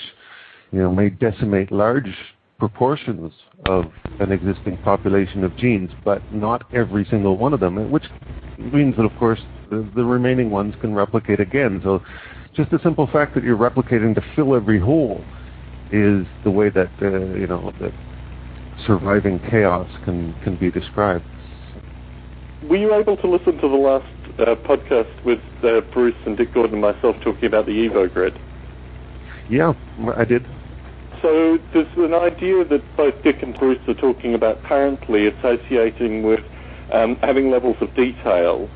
you 0.72 0.80
know 0.80 0.90
may 0.90 1.10
decimate 1.10 1.70
large 1.70 2.14
proportions 2.58 3.32
of 3.66 3.84
an 4.20 4.32
existing 4.32 4.76
population 4.78 5.44
of 5.44 5.56
genes, 5.56 5.90
but 6.04 6.22
not 6.32 6.64
every 6.74 7.04
single 7.08 7.36
one 7.36 7.52
of 7.52 7.60
them, 7.60 7.90
which 7.90 8.06
means 8.58 8.96
that 8.96 9.04
of 9.04 9.16
course 9.18 9.40
the, 9.70 9.88
the 9.94 10.04
remaining 10.04 10.50
ones 10.50 10.74
can 10.80 10.94
replicate 10.94 11.40
again. 11.40 11.80
So 11.82 12.02
just 12.54 12.70
the 12.70 12.78
simple 12.82 13.06
fact 13.06 13.34
that 13.34 13.44
you're 13.44 13.56
replicating 13.56 14.14
to 14.14 14.24
fill 14.34 14.54
every 14.54 14.78
hole 14.78 15.24
is 15.90 16.26
the 16.44 16.50
way 16.50 16.68
that 16.70 16.90
uh, 17.00 17.36
you 17.36 17.46
know 17.46 17.72
that 17.80 17.92
surviving 18.86 19.38
chaos 19.50 19.88
can 20.04 20.34
can 20.44 20.56
be 20.56 20.70
described 20.70 21.24
were 22.68 22.76
you 22.76 22.94
able 22.94 23.16
to 23.16 23.28
listen 23.28 23.56
to 23.58 23.68
the 23.68 23.76
last 23.76 24.06
uh, 24.38 24.54
podcast 24.66 25.24
with 25.24 25.40
uh, 25.62 25.80
Bruce 25.92 26.14
and 26.26 26.36
Dick 26.36 26.52
Gordon 26.52 26.74
and 26.74 26.82
myself 26.82 27.16
talking 27.22 27.44
about 27.44 27.66
the 27.66 27.72
EvoGrid? 27.72 28.38
Yeah, 29.48 29.72
I 30.16 30.24
did. 30.24 30.46
So 31.22 31.58
there's 31.72 31.88
an 31.96 32.14
idea 32.14 32.64
that 32.64 32.82
both 32.96 33.14
Dick 33.22 33.42
and 33.42 33.56
Bruce 33.58 33.80
are 33.88 33.94
talking 33.94 34.34
about 34.34 34.62
currently 34.64 35.26
associating 35.26 36.22
with 36.22 36.40
Um, 36.92 37.16
having 37.16 37.50
levels 37.50 37.76
of 37.80 37.94
detail 37.94 38.68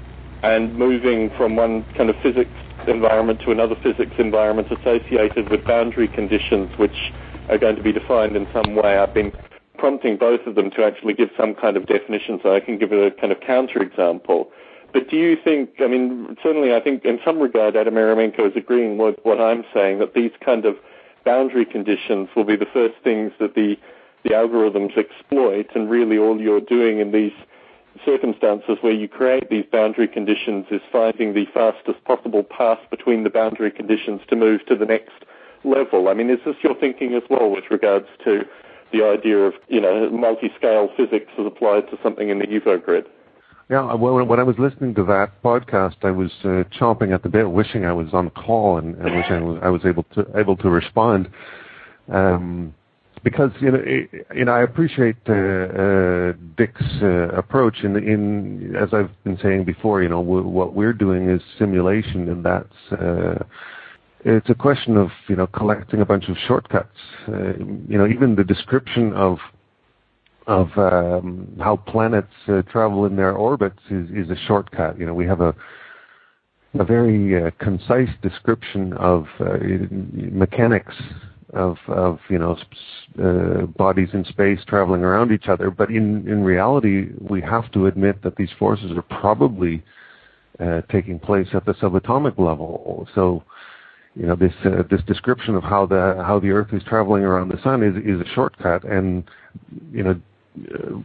and 0.43 0.77
moving 0.77 1.31
from 1.37 1.57
one 1.57 1.85
kind 1.97 2.11
of 2.11 2.17
physics 2.23 2.51
environment 2.87 3.41
to 3.41 3.53
another 3.53 3.77
physics 3.83 4.13
environment 4.19 4.69
associated 4.71 5.49
with 5.49 5.65
boundary 5.65 6.09
conditions 6.09 6.69
which 6.79 7.13
are 7.49 7.59
going 7.59 7.77
to 7.77 7.83
be 7.83 7.93
defined 7.93 8.37
in 8.37 8.47
some 8.53 8.75
way. 8.75 8.99
I've 8.99 9.15
been 9.15 9.33
prompting 9.79 10.17
both 10.17 10.47
of 10.47 10.57
them 10.57 10.71
to 10.73 10.85
actually 10.85 11.15
give 11.15 11.31
some 11.37 11.55
kind 11.55 11.77
of 11.77 11.87
definition 11.87 12.39
so 12.43 12.55
I 12.55 12.61
can 12.61 12.79
give 12.79 12.93
a 12.93 13.11
kind 13.13 13.33
of 13.33 13.41
counterexample. 13.41 14.49
But 14.93 15.09
do 15.09 15.17
you 15.17 15.37
think, 15.43 15.71
I 15.81 15.87
mean, 15.87 16.37
certainly 16.43 16.75
I 16.75 16.81
think 16.81 17.05
in 17.05 17.19
some 17.25 17.39
regard 17.39 17.77
Adam 17.77 17.95
Ierymenko 17.95 18.51
is 18.51 18.57
agreeing 18.57 18.99
with 18.99 19.17
what 19.23 19.41
I'm 19.41 19.65
saying, 19.73 20.01
that 20.01 20.13
these 20.13 20.33
kind 20.45 20.67
of 20.67 20.77
boundary 21.25 21.65
conditions 21.65 22.29
will 22.37 22.45
be 22.45 22.57
the 22.57 22.67
first 22.73 22.95
things 23.03 23.33
that 23.41 23.55
the, 23.55 23.77
the 24.23 24.31
algorithms 24.31 24.99
exploit, 24.99 25.69
and 25.75 25.89
really 25.89 26.19
all 26.19 26.39
you're 26.41 26.61
doing 26.61 27.01
in 27.01 27.11
these 27.13 27.33
circumstances 28.05 28.79
where 28.81 28.93
you 28.93 29.09
create 29.09 29.51
these 29.51 29.65
boundary 29.71 30.09
conditions 30.09 30.67
is 30.71 30.81
finding 30.91 31.35
the 31.35 31.47
fastest 31.53 32.03
possible 32.05 32.43
path 32.43 32.79
between 32.91 33.25
the 33.25 33.31
boundary 33.31 33.71
conditions 33.71 34.21
to 34.29 34.37
move 34.37 34.65
to 34.67 34.77
the 34.77 34.87
next 34.87 35.25
level. 35.65 36.09
I 36.09 36.15
mean, 36.15 36.31
is 36.31 36.39
this 36.45 36.57
your 36.63 36.75
thinking 36.75 37.15
as 37.15 37.23
well 37.29 37.51
with 37.51 37.65
regards 37.71 38.07
to 38.25 38.45
the 38.93 39.05
idea 39.05 39.39
of, 39.39 39.55
you 39.69 39.81
know, 39.81 40.11
multi-scale 40.11 40.91
physics 40.97 41.31
as 41.39 41.47
applied 41.47 41.89
to 41.91 41.99
something 42.03 42.29
in 42.29 42.39
the 42.39 42.47
EvoGrid? 42.47 43.07
Yeah, 43.71 43.95
well, 43.95 44.23
when 44.25 44.39
I 44.39 44.43
was 44.43 44.59
listening 44.59 44.95
to 44.97 45.05
that 45.05 45.43
podcast, 45.43 45.97
I 46.03 46.11
was 46.11 46.31
uh, 46.45 46.65
chomping 46.79 47.15
at 47.15 47.23
the 47.23 47.29
bit, 47.29 47.51
wishing 47.51 47.87
I 47.87 47.93
was 47.93 48.09
on 48.13 48.29
call 48.31 48.77
and, 48.77 48.97
and 48.97 49.17
wishing 49.17 49.35
I 49.35 49.41
was, 49.41 49.59
I 49.63 49.69
was 49.71 49.83
able 49.87 50.03
to 50.15 50.27
able 50.37 50.57
to 50.59 50.69
respond. 50.69 51.31
Um, 52.11 52.75
because 53.23 53.51
you 53.61 53.71
know, 53.71 53.81
it, 53.85 54.27
you 54.35 54.45
know, 54.45 54.53
I 54.53 54.63
appreciate 54.63 55.17
uh, 55.29 55.33
uh, 55.33 56.33
Dick's 56.57 56.83
uh, 57.03 57.29
approach. 57.29 57.85
As 57.85 58.89
I've 58.93 59.11
been 59.25 59.39
saying 59.43 59.65
before, 59.65 60.03
you 60.03 60.09
know, 60.09 60.23
w- 60.23 60.47
what 60.47 60.75
we're 60.75 60.93
doing 60.93 61.29
is 61.29 61.41
simulation, 61.59 62.29
and 62.29 62.45
that's 62.45 63.43
it's 64.25 64.51
a 64.51 64.55
question 64.55 64.97
of 64.97 65.11
you 65.29 65.37
know 65.37 65.47
collecting 65.47 66.01
a 66.01 66.07
bunch 66.07 66.29
of 66.29 66.37
shortcuts. 66.47 66.99
You 67.29 67.99
know, 67.99 68.07
even 68.07 68.35
the 68.35 68.45
description 68.45 69.13
of 69.13 69.39
of 70.49 70.69
um, 70.77 71.57
how 71.61 71.77
planets 71.77 72.33
travel 72.71 73.07
in 73.07 73.15
their 73.15 73.33
orbits 73.33 73.79
is, 73.91 74.11
is 74.11 74.31
a 74.31 74.37
shortcut. 74.47 74.99
You 74.99 75.07
know, 75.07 75.15
we 75.15 75.27
have 75.27 75.41
a 75.41 75.55
a 76.79 76.85
very 76.85 77.53
concise 77.61 78.09
description 78.23 78.95
of 78.95 79.27
mechanics 80.11 80.95
of 81.53 81.77
of 81.89 82.19
you 82.29 82.39
know 82.39 82.57
uh, 83.23 83.67
bodies 83.67 84.09
in 84.13 84.25
space 84.25 84.61
traveling 84.67 85.03
around 85.03 85.33
each 85.33 85.49
other. 85.49 85.71
But 85.71 85.91
in 85.91 86.27
in 86.29 86.43
reality, 86.45 87.09
we 87.21 87.41
have 87.43 87.71
to 87.73 87.87
admit 87.87 88.23
that 88.23 88.37
these 88.37 88.51
forces 88.59 88.93
are 88.93 89.03
probably 89.03 89.83
uh, 90.61 90.83
taking 90.91 91.19
place 91.19 91.49
at 91.55 91.65
the 91.65 91.75
subatomic 91.75 92.39
level. 92.39 93.09
So 93.15 93.43
you 94.15 94.27
know 94.27 94.37
this 94.37 94.53
uh, 94.65 94.83
this 94.91 95.03
description 95.07 95.55
of 95.55 95.63
how 95.63 95.87
the 95.87 96.23
how 96.27 96.39
the 96.39 96.51
Earth 96.51 96.73
is 96.73 96.83
traveling 96.85 97.23
around 97.23 97.49
the 97.49 97.63
sun 97.63 97.83
is 97.83 97.97
is 97.97 98.21
a 98.21 98.35
shortcut, 98.35 98.85
and 98.85 99.25
you 99.91 100.03
know 100.03 100.21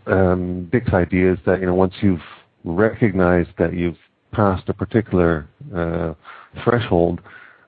uh, 0.08 0.12
um, 0.12 0.70
Dick's 0.72 0.94
idea 0.94 1.34
is 1.34 1.40
that 1.46 1.60
you 1.60 1.66
know 1.66 1.76
once 1.76 1.94
you've 2.02 2.22
recognized 2.64 3.50
that 3.58 3.74
you've 3.74 3.98
passed 4.34 4.68
a 4.68 4.74
particular 4.74 5.48
uh, 5.76 6.14
threshold, 6.64 7.22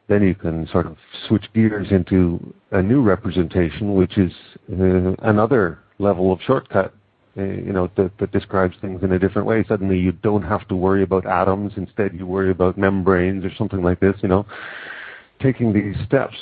then 0.10 0.24
you 0.24 0.34
can 0.34 0.68
sort 0.72 0.88
of 0.88 0.98
switch 1.28 1.46
gears 1.54 1.88
into 1.92 2.54
a 2.72 2.82
new 2.82 3.02
representation, 3.02 3.94
which 3.94 4.18
is 4.18 4.32
uh, 4.72 5.14
another 5.22 5.80
level 6.00 6.34
of 6.34 6.40
shortcut, 6.42 6.94
uh, 7.38 7.44
you 7.44 7.72
know, 7.72 7.90
that, 7.96 8.12
that, 8.20 8.32
describes 8.32 8.76
things 8.82 9.04
in 9.04 9.12
a 9.12 9.20
different 9.20 9.48
way. 9.48 9.64
Suddenly, 9.70 10.00
you 10.00 10.12
don't 10.12 10.42
have 10.42 10.68
to 10.70 10.76
worry 10.76 11.04
about 11.04 11.28
atoms; 11.28 11.74
instead, 11.78 12.14
you 12.14 12.26
worry 12.26 12.50
about 12.50 12.76
membranes 12.78 13.46
or 13.46 13.52
something 13.56 13.84
like 13.84 14.00
this. 14.00 14.16
You 14.22 14.30
know, 14.30 14.46
taking 15.42 15.72
these 15.72 15.96
steps. 16.08 16.36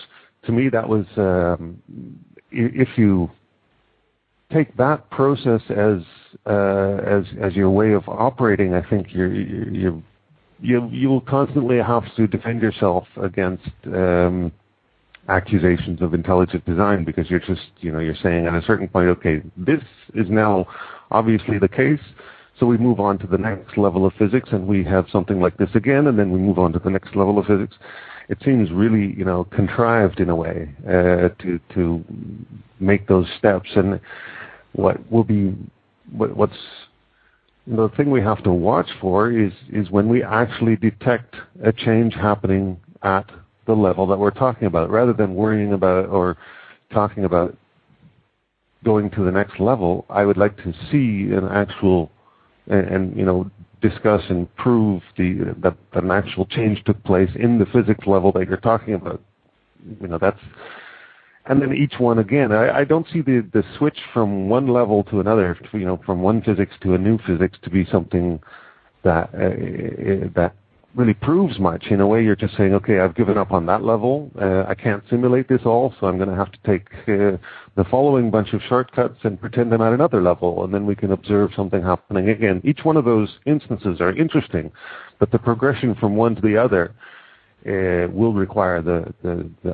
To 0.45 0.53
me, 0.53 0.69
that 0.69 0.87
was 0.87 1.05
um, 1.17 1.77
if 2.51 2.97
you 2.97 3.29
take 4.51 4.75
that 4.77 5.09
process 5.09 5.61
as 5.69 5.99
uh, 6.45 7.01
as 7.05 7.25
as 7.41 7.53
your 7.53 7.69
way 7.69 7.91
of 7.91 8.07
operating, 8.07 8.73
I 8.73 8.89
think 8.89 9.07
you're 9.09 9.33
you're 9.33 10.01
you 10.59 10.87
you 10.91 11.09
will 11.09 11.21
constantly 11.21 11.77
have 11.77 12.03
to 12.15 12.27
defend 12.27 12.61
yourself 12.61 13.07
against 13.21 13.69
um, 13.87 14.51
accusations 15.29 16.01
of 16.01 16.13
intelligent 16.13 16.65
design 16.65 17.03
because 17.03 17.29
you're 17.29 17.39
just 17.39 17.69
you 17.79 17.91
know 17.91 17.99
you're 17.99 18.15
saying 18.21 18.47
at 18.47 18.53
a 18.53 18.61
certain 18.63 18.87
point, 18.87 19.07
okay, 19.09 19.41
this 19.55 19.81
is 20.15 20.27
now 20.29 20.65
obviously 21.11 21.59
the 21.59 21.67
case. 21.67 21.99
So 22.59 22.65
we 22.65 22.77
move 22.77 22.99
on 22.99 23.19
to 23.19 23.27
the 23.27 23.37
next 23.37 23.77
level 23.77 24.05
of 24.05 24.13
physics, 24.13 24.49
and 24.51 24.65
we 24.67 24.83
have 24.85 25.05
something 25.11 25.39
like 25.39 25.57
this 25.57 25.69
again, 25.75 26.07
and 26.07 26.17
then 26.17 26.31
we 26.31 26.39
move 26.39 26.57
on 26.57 26.73
to 26.73 26.79
the 26.79 26.89
next 26.89 27.15
level 27.15 27.37
of 27.37 27.45
physics. 27.45 27.75
It 28.29 28.39
seems 28.43 28.71
really, 28.71 29.13
you 29.15 29.23
know, 29.23 29.43
contrived 29.45 30.19
in 30.19 30.29
a 30.29 30.35
way 30.35 30.73
uh, 30.87 31.29
to 31.43 31.59
to 31.75 32.03
make 32.79 33.07
those 33.07 33.27
steps. 33.37 33.69
And 33.75 33.99
what 34.73 35.11
will 35.11 35.23
be 35.23 35.55
what, 36.11 36.35
what's 36.35 36.57
the 37.67 37.89
thing 37.97 38.09
we 38.09 38.21
have 38.21 38.43
to 38.43 38.51
watch 38.51 38.89
for 39.01 39.31
is 39.31 39.51
is 39.71 39.89
when 39.91 40.07
we 40.07 40.23
actually 40.23 40.77
detect 40.77 41.35
a 41.63 41.73
change 41.73 42.13
happening 42.13 42.79
at 43.03 43.29
the 43.65 43.73
level 43.73 44.07
that 44.07 44.17
we're 44.17 44.31
talking 44.31 44.67
about, 44.67 44.89
rather 44.89 45.13
than 45.13 45.35
worrying 45.35 45.73
about 45.73 46.07
or 46.07 46.37
talking 46.93 47.25
about 47.25 47.55
going 48.85 49.09
to 49.11 49.25
the 49.25 49.31
next 49.31 49.59
level. 49.59 50.05
I 50.09 50.23
would 50.23 50.37
like 50.37 50.55
to 50.57 50.73
see 50.89 51.33
an 51.33 51.47
actual 51.51 52.09
and, 52.67 53.15
you 53.15 53.25
know 53.25 53.49
discuss 53.79 54.23
and 54.29 54.53
prove 54.55 55.03
the 55.17 55.55
that 55.61 55.77
an 55.93 56.09
actual 56.09 56.45
change 56.45 56.83
took 56.85 57.01
place 57.03 57.29
in 57.35 57.59
the 57.59 57.65
physics 57.67 58.07
level 58.07 58.31
that 58.31 58.47
you're 58.47 58.57
talking 58.57 58.93
about. 58.93 59.21
You 60.01 60.07
know 60.07 60.17
that's 60.17 60.39
and 61.49 61.61
then 61.61 61.73
each 61.73 61.99
one 61.99 62.19
again. 62.19 62.51
I, 62.51 62.79
I 62.79 62.83
don't 62.83 63.07
see 63.11 63.21
the 63.21 63.47
the 63.53 63.63
switch 63.77 63.97
from 64.13 64.49
one 64.49 64.67
level 64.67 65.03
to 65.05 65.19
another, 65.19 65.57
you 65.73 65.85
know, 65.85 65.99
from 66.05 66.21
one 66.21 66.41
physics 66.41 66.75
to 66.81 66.93
a 66.93 66.97
new 66.97 67.17
physics 67.25 67.57
to 67.63 67.69
be 67.69 67.85
something 67.91 68.39
that 69.03 69.29
uh, 69.33 70.29
that 70.35 70.53
really 70.95 71.13
proves 71.13 71.59
much. 71.59 71.85
In 71.87 72.01
a 72.01 72.07
way, 72.07 72.23
you're 72.23 72.35
just 72.35 72.57
saying, 72.57 72.73
okay, 72.73 72.99
I've 72.99 73.15
given 73.15 73.37
up 73.37 73.51
on 73.51 73.67
that 73.67 73.83
level. 73.83 74.31
Uh, 74.41 74.63
I 74.67 74.73
can't 74.73 75.03
simulate 75.09 75.47
this 75.47 75.61
all, 75.63 75.93
so 75.99 76.07
I'm 76.07 76.17
going 76.17 76.29
to 76.29 76.35
have 76.35 76.51
to 76.51 76.59
take 76.65 76.87
uh, 77.07 77.37
the 77.75 77.85
following 77.91 78.31
bunch 78.31 78.53
of 78.53 78.61
shortcuts 78.67 79.19
and 79.23 79.39
pretend 79.39 79.73
I'm 79.73 79.81
at 79.81 79.93
another 79.93 80.23
level, 80.23 80.63
and 80.63 80.73
then 80.73 80.87
we 80.87 80.95
can 80.95 81.11
observe 81.11 81.51
something 81.55 81.83
happening 81.83 82.29
again. 82.29 82.61
Each 82.63 82.83
one 82.83 82.97
of 82.97 83.05
those 83.05 83.29
instances 83.45 84.01
are 84.01 84.11
interesting, 84.15 84.71
but 85.19 85.31
the 85.31 85.37
progression 85.37 85.93
from 85.95 86.15
one 86.15 86.35
to 86.35 86.41
the 86.41 86.57
other 86.57 86.95
will 87.67 88.33
require 88.33 88.81
the, 88.81 89.13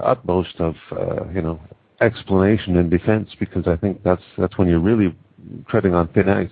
utmost 0.03 0.59
of 0.59 0.75
uh, 0.91 1.25
you 1.33 1.41
know 1.41 1.59
explanation 2.01 2.77
and 2.77 2.89
defense 2.89 3.29
because 3.39 3.67
I 3.67 3.77
think 3.77 4.03
that's 4.03 4.23
that's 4.37 4.57
when 4.57 4.67
you're 4.67 4.79
really 4.79 5.15
treading 5.67 5.93
on 5.93 6.07
thin 6.09 6.29
ice. 6.29 6.51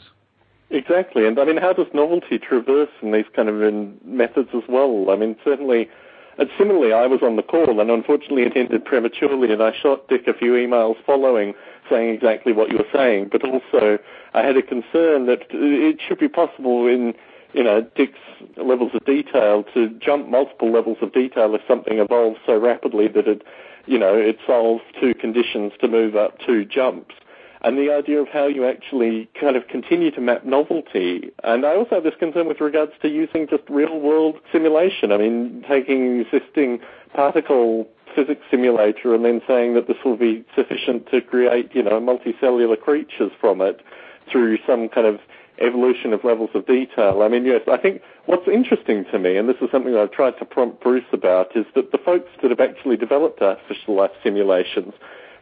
Exactly, 0.70 1.28
and 1.28 1.38
I 1.38 1.46
mean, 1.46 1.58
how 1.58 1.74
does 1.74 1.88
novelty 1.94 2.40
traverse 2.40 2.90
in 3.02 3.12
these 3.12 3.26
kind 3.36 3.50
of 3.50 3.62
in 3.62 4.00
methods 4.06 4.50
as 4.54 4.64
well? 4.70 5.10
I 5.10 5.18
mean, 5.18 5.36
certainly, 5.44 5.90
and 6.38 6.50
similarly, 6.58 6.94
I 6.94 7.08
was 7.08 7.20
on 7.22 7.36
the 7.36 7.44
call 7.44 7.82
and 7.82 7.92
unfortunately 7.92 8.44
it 8.44 8.56
ended 8.56 8.86
prematurely, 8.86 9.52
and 9.52 9.62
I 9.62 9.74
shot 9.74 10.08
Dick 10.08 10.28
a 10.28 10.34
few 10.34 10.54
emails 10.54 10.96
following 11.06 11.54
saying 11.90 12.14
exactly 12.14 12.54
what 12.54 12.70
you 12.70 12.78
were 12.78 12.88
saying, 12.94 13.30
but 13.32 13.44
also 13.44 14.00
I 14.34 14.44
had 14.44 14.56
a 14.56 14.62
concern 14.62 15.26
that 15.26 15.42
it 15.50 16.00
should 16.08 16.20
be 16.20 16.30
possible 16.30 16.88
in 16.88 17.14
you 17.54 17.64
know, 17.64 17.82
Dick's 17.96 18.20
levels 18.58 18.92
of 18.94 19.06
detail 19.06 19.64
to 19.74 19.90
jump 20.00 20.30
multiple 20.30 20.72
levels 20.72 20.98
of 21.02 21.14
detail 21.14 21.54
if 21.56 21.62
something 21.68 22.00
evolves 22.00 22.40
so 22.46 22.58
rapidly 22.58 23.08
that 23.10 23.28
it, 23.28 23.44
you 23.86 23.98
know, 23.98 24.16
it 24.16 24.38
solves 24.46 24.84
two 25.00 25.14
conditions 25.14 25.74
to 25.82 25.88
move 25.88 26.16
up 26.16 26.40
two 26.46 26.66
jumps. 26.66 27.16
And 27.64 27.78
the 27.78 27.94
idea 27.94 28.20
of 28.20 28.28
how 28.28 28.48
you 28.48 28.68
actually 28.68 29.30
kind 29.40 29.56
of 29.56 29.68
continue 29.68 30.10
to 30.12 30.22
map 30.22 30.44
novelty. 30.44 31.30
And 31.44 31.64
I 31.64 31.76
also 31.76 31.96
have 31.96 32.04
this 32.04 32.16
concern 32.18 32.48
with 32.48 32.60
regards 32.60 32.94
to 33.04 33.08
using 33.08 33.48
just 33.48 33.64
real 33.70 34.00
world 34.00 34.38
simulation. 34.52 35.12
I 35.12 35.18
mean, 35.18 35.64
taking 35.68 36.22
existing 36.22 36.80
particle 37.14 37.88
physics 38.16 38.42
simulator 38.50 39.14
and 39.14 39.24
then 39.24 39.42
saying 39.48 39.76
that 39.76 39.88
this 39.88 39.98
will 40.04 40.18
be 40.18 40.44
sufficient 40.56 41.10
to 41.12 41.22
create, 41.22 41.70
you 41.74 41.84
know, 41.84 42.02
multicellular 42.02 42.80
creatures 42.80 43.32
from 43.40 43.62
it 43.62 43.82
through 44.32 44.58
some 44.66 44.90
kind 44.90 45.06
of 45.06 45.20
evolution 45.62 46.14
of 46.14 46.24
levels 46.24 46.50
of 46.54 46.66
detail. 46.66 47.22
I 47.22 47.28
mean, 47.28 47.46
yes, 47.46 47.62
I 47.72 47.78
think 47.78 48.02
what's 48.26 48.48
interesting 48.48 49.06
to 49.12 49.20
me, 49.20 49.38
and 49.38 49.48
this 49.48 49.58
is 49.62 49.70
something 49.72 49.96
I've 49.96 50.12
tried 50.12 50.38
to 50.40 50.46
prompt 50.46 50.82
Bruce 50.82 51.06
about, 51.14 51.56
is 51.56 51.66
that 51.76 51.92
the 51.92 51.98
folks 51.98 52.30
that 52.42 52.50
have 52.50 52.60
actually 52.60 52.98
developed 52.98 53.42
artificial 53.42 53.96
life 53.96 54.12
simulations 54.24 54.94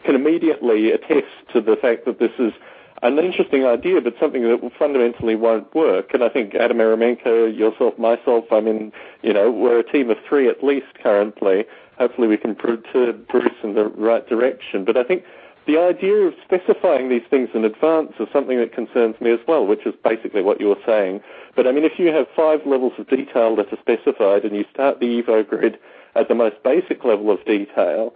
can 0.06 0.16
immediately 0.16 0.92
attest 0.92 1.28
to 1.54 1.62
the 1.62 1.76
fact 1.76 2.06
that 2.06 2.20
this 2.20 2.32
is 2.40 2.54
an 3.02 3.18
interesting 3.18 3.66
idea, 3.66 4.02
but 4.02 4.14
something 4.20 4.44
that 4.44 4.72
fundamentally 4.78 5.36
won't 5.36 5.74
work. 5.74 6.14
And 6.14 6.24
I 6.24 6.30
think 6.30 6.56
Adam 6.56 6.78
Ierymenko, 6.78 7.56
yourself, 7.58 7.98
myself, 7.98 8.46
I 8.52 8.60
mean, 8.60 8.92
you 9.22 9.34
know, 9.34 9.50
we're 9.50 9.80
a 9.80 9.90
team 9.90 10.10
of 10.10 10.18
three 10.28 10.50
at 10.50 10.64
least 10.64 10.88
currently. 11.02 11.66
Hopefully 11.98 12.28
we 12.28 12.38
can 12.38 12.56
prove 12.56 12.84
to 12.94 13.14
Bruce 13.14 13.56
in 13.64 13.76
the 13.76 13.86
right 13.86 14.28
direction. 14.28 14.84
But 14.84 14.98
I 14.98 15.04
think 15.04 15.24
the 15.70 15.78
idea 15.78 16.16
of 16.26 16.34
specifying 16.44 17.10
these 17.10 17.22
things 17.30 17.50
in 17.54 17.64
advance 17.64 18.14
is 18.20 18.28
something 18.34 18.58
that 18.58 18.74
concerns 18.74 19.14
me 19.22 19.32
as 19.32 19.40
well, 19.48 19.68
which 19.68 19.86
is 19.86 19.94
basically 20.04 20.42
what 20.42 20.60
you 20.60 20.68
were 20.68 20.82
saying. 20.84 21.22
But 21.56 21.68
I 21.68 21.72
mean, 21.72 21.86
if 21.86 22.00
you 22.00 22.08
have 22.08 22.26
five 22.36 22.62
levels 22.66 22.94
of 22.98 23.08
detail 23.08 23.56
that 23.56 23.72
are 23.72 23.78
specified 23.78 24.46
and 24.46 24.56
you 24.56 24.66
start 24.74 25.00
the 25.00 25.22
EvoGrid 25.22 25.78
at 26.16 26.28
the 26.28 26.34
most 26.34 26.56
basic 26.64 27.06
level 27.06 27.30
of 27.30 27.46
detail, 27.46 28.16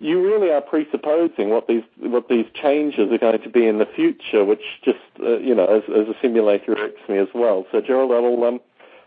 you 0.00 0.20
really 0.20 0.50
are 0.50 0.60
presupposing 0.60 1.50
what 1.50 1.68
these 1.68 1.84
what 1.98 2.28
these 2.28 2.46
changes 2.52 3.12
are 3.12 3.18
going 3.18 3.40
to 3.40 3.48
be 3.48 3.64
in 3.68 3.78
the 3.78 3.86
future, 3.86 4.44
which 4.44 4.62
just 4.84 4.98
uh, 5.20 5.38
you 5.38 5.54
know 5.54 5.66
as, 5.66 5.84
as 5.88 6.08
a 6.08 6.18
simulator 6.20 6.76
irks 6.76 7.08
me 7.08 7.16
as 7.16 7.28
well. 7.32 7.64
So 7.70 7.80
Gerald, 7.80 8.10
I 8.10 8.18
will 8.18 8.42
um, 8.42 8.58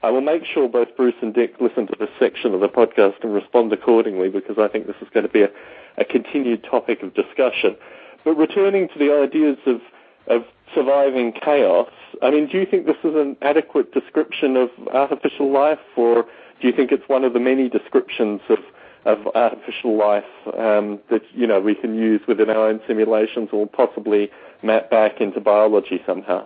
I 0.02 0.12
will 0.12 0.22
make 0.22 0.46
sure 0.46 0.70
both 0.70 0.96
Bruce 0.96 1.16
and 1.22 1.34
Dick 1.34 1.56
listen 1.60 1.88
to 1.88 1.96
this 2.00 2.10
section 2.20 2.54
of 2.54 2.62
the 2.62 2.70
podcast 2.70 3.22
and 3.22 3.34
respond 3.34 3.74
accordingly 3.74 4.30
because 4.30 4.58
I 4.58 4.70
think 4.70 4.88
this 4.88 4.96
is 5.02 5.10
going 5.14 5.26
to 5.26 5.32
be 5.32 5.42
a 5.42 5.50
a 5.98 6.06
continued 6.06 6.64
topic 6.64 7.02
of 7.04 7.14
discussion. 7.14 7.76
But 8.24 8.36
returning 8.38 8.88
to 8.90 9.00
the 9.00 9.14
ideas 9.14 9.58
of, 9.66 9.82
of 10.28 10.44
surviving 10.74 11.32
chaos, 11.32 11.90
I 12.22 12.32
mean, 12.32 12.48
do 12.48 12.58
you 12.58 12.66
think 12.66 12.86
this 12.86 12.98
is 13.04 13.16
an 13.16 13.38
adequate 13.42 13.94
description 13.94 14.58
of 14.58 14.70
artificial 14.94 15.52
life, 15.52 15.80
or 15.96 16.26
do 16.62 16.68
you 16.68 16.74
think 16.74 16.92
it's 16.92 17.08
one 17.08 17.24
of 17.24 17.34
the 17.34 17.40
many 17.40 17.70
descriptions 17.70 18.42
of, 18.50 18.60
of 19.06 19.28
artificial 19.36 19.98
life 19.98 20.24
um, 20.58 21.00
that 21.10 21.22
you 21.34 21.46
know 21.46 21.60
we 21.60 21.76
can 21.76 21.96
use 21.96 22.22
within 22.28 22.50
our 22.50 22.68
own 22.68 22.82
simulations 22.88 23.50
or 23.52 23.68
possibly 23.68 24.32
map 24.64 24.90
back 24.90 25.22
into 25.22 25.40
biology 25.40 26.02
somehow? 26.06 26.46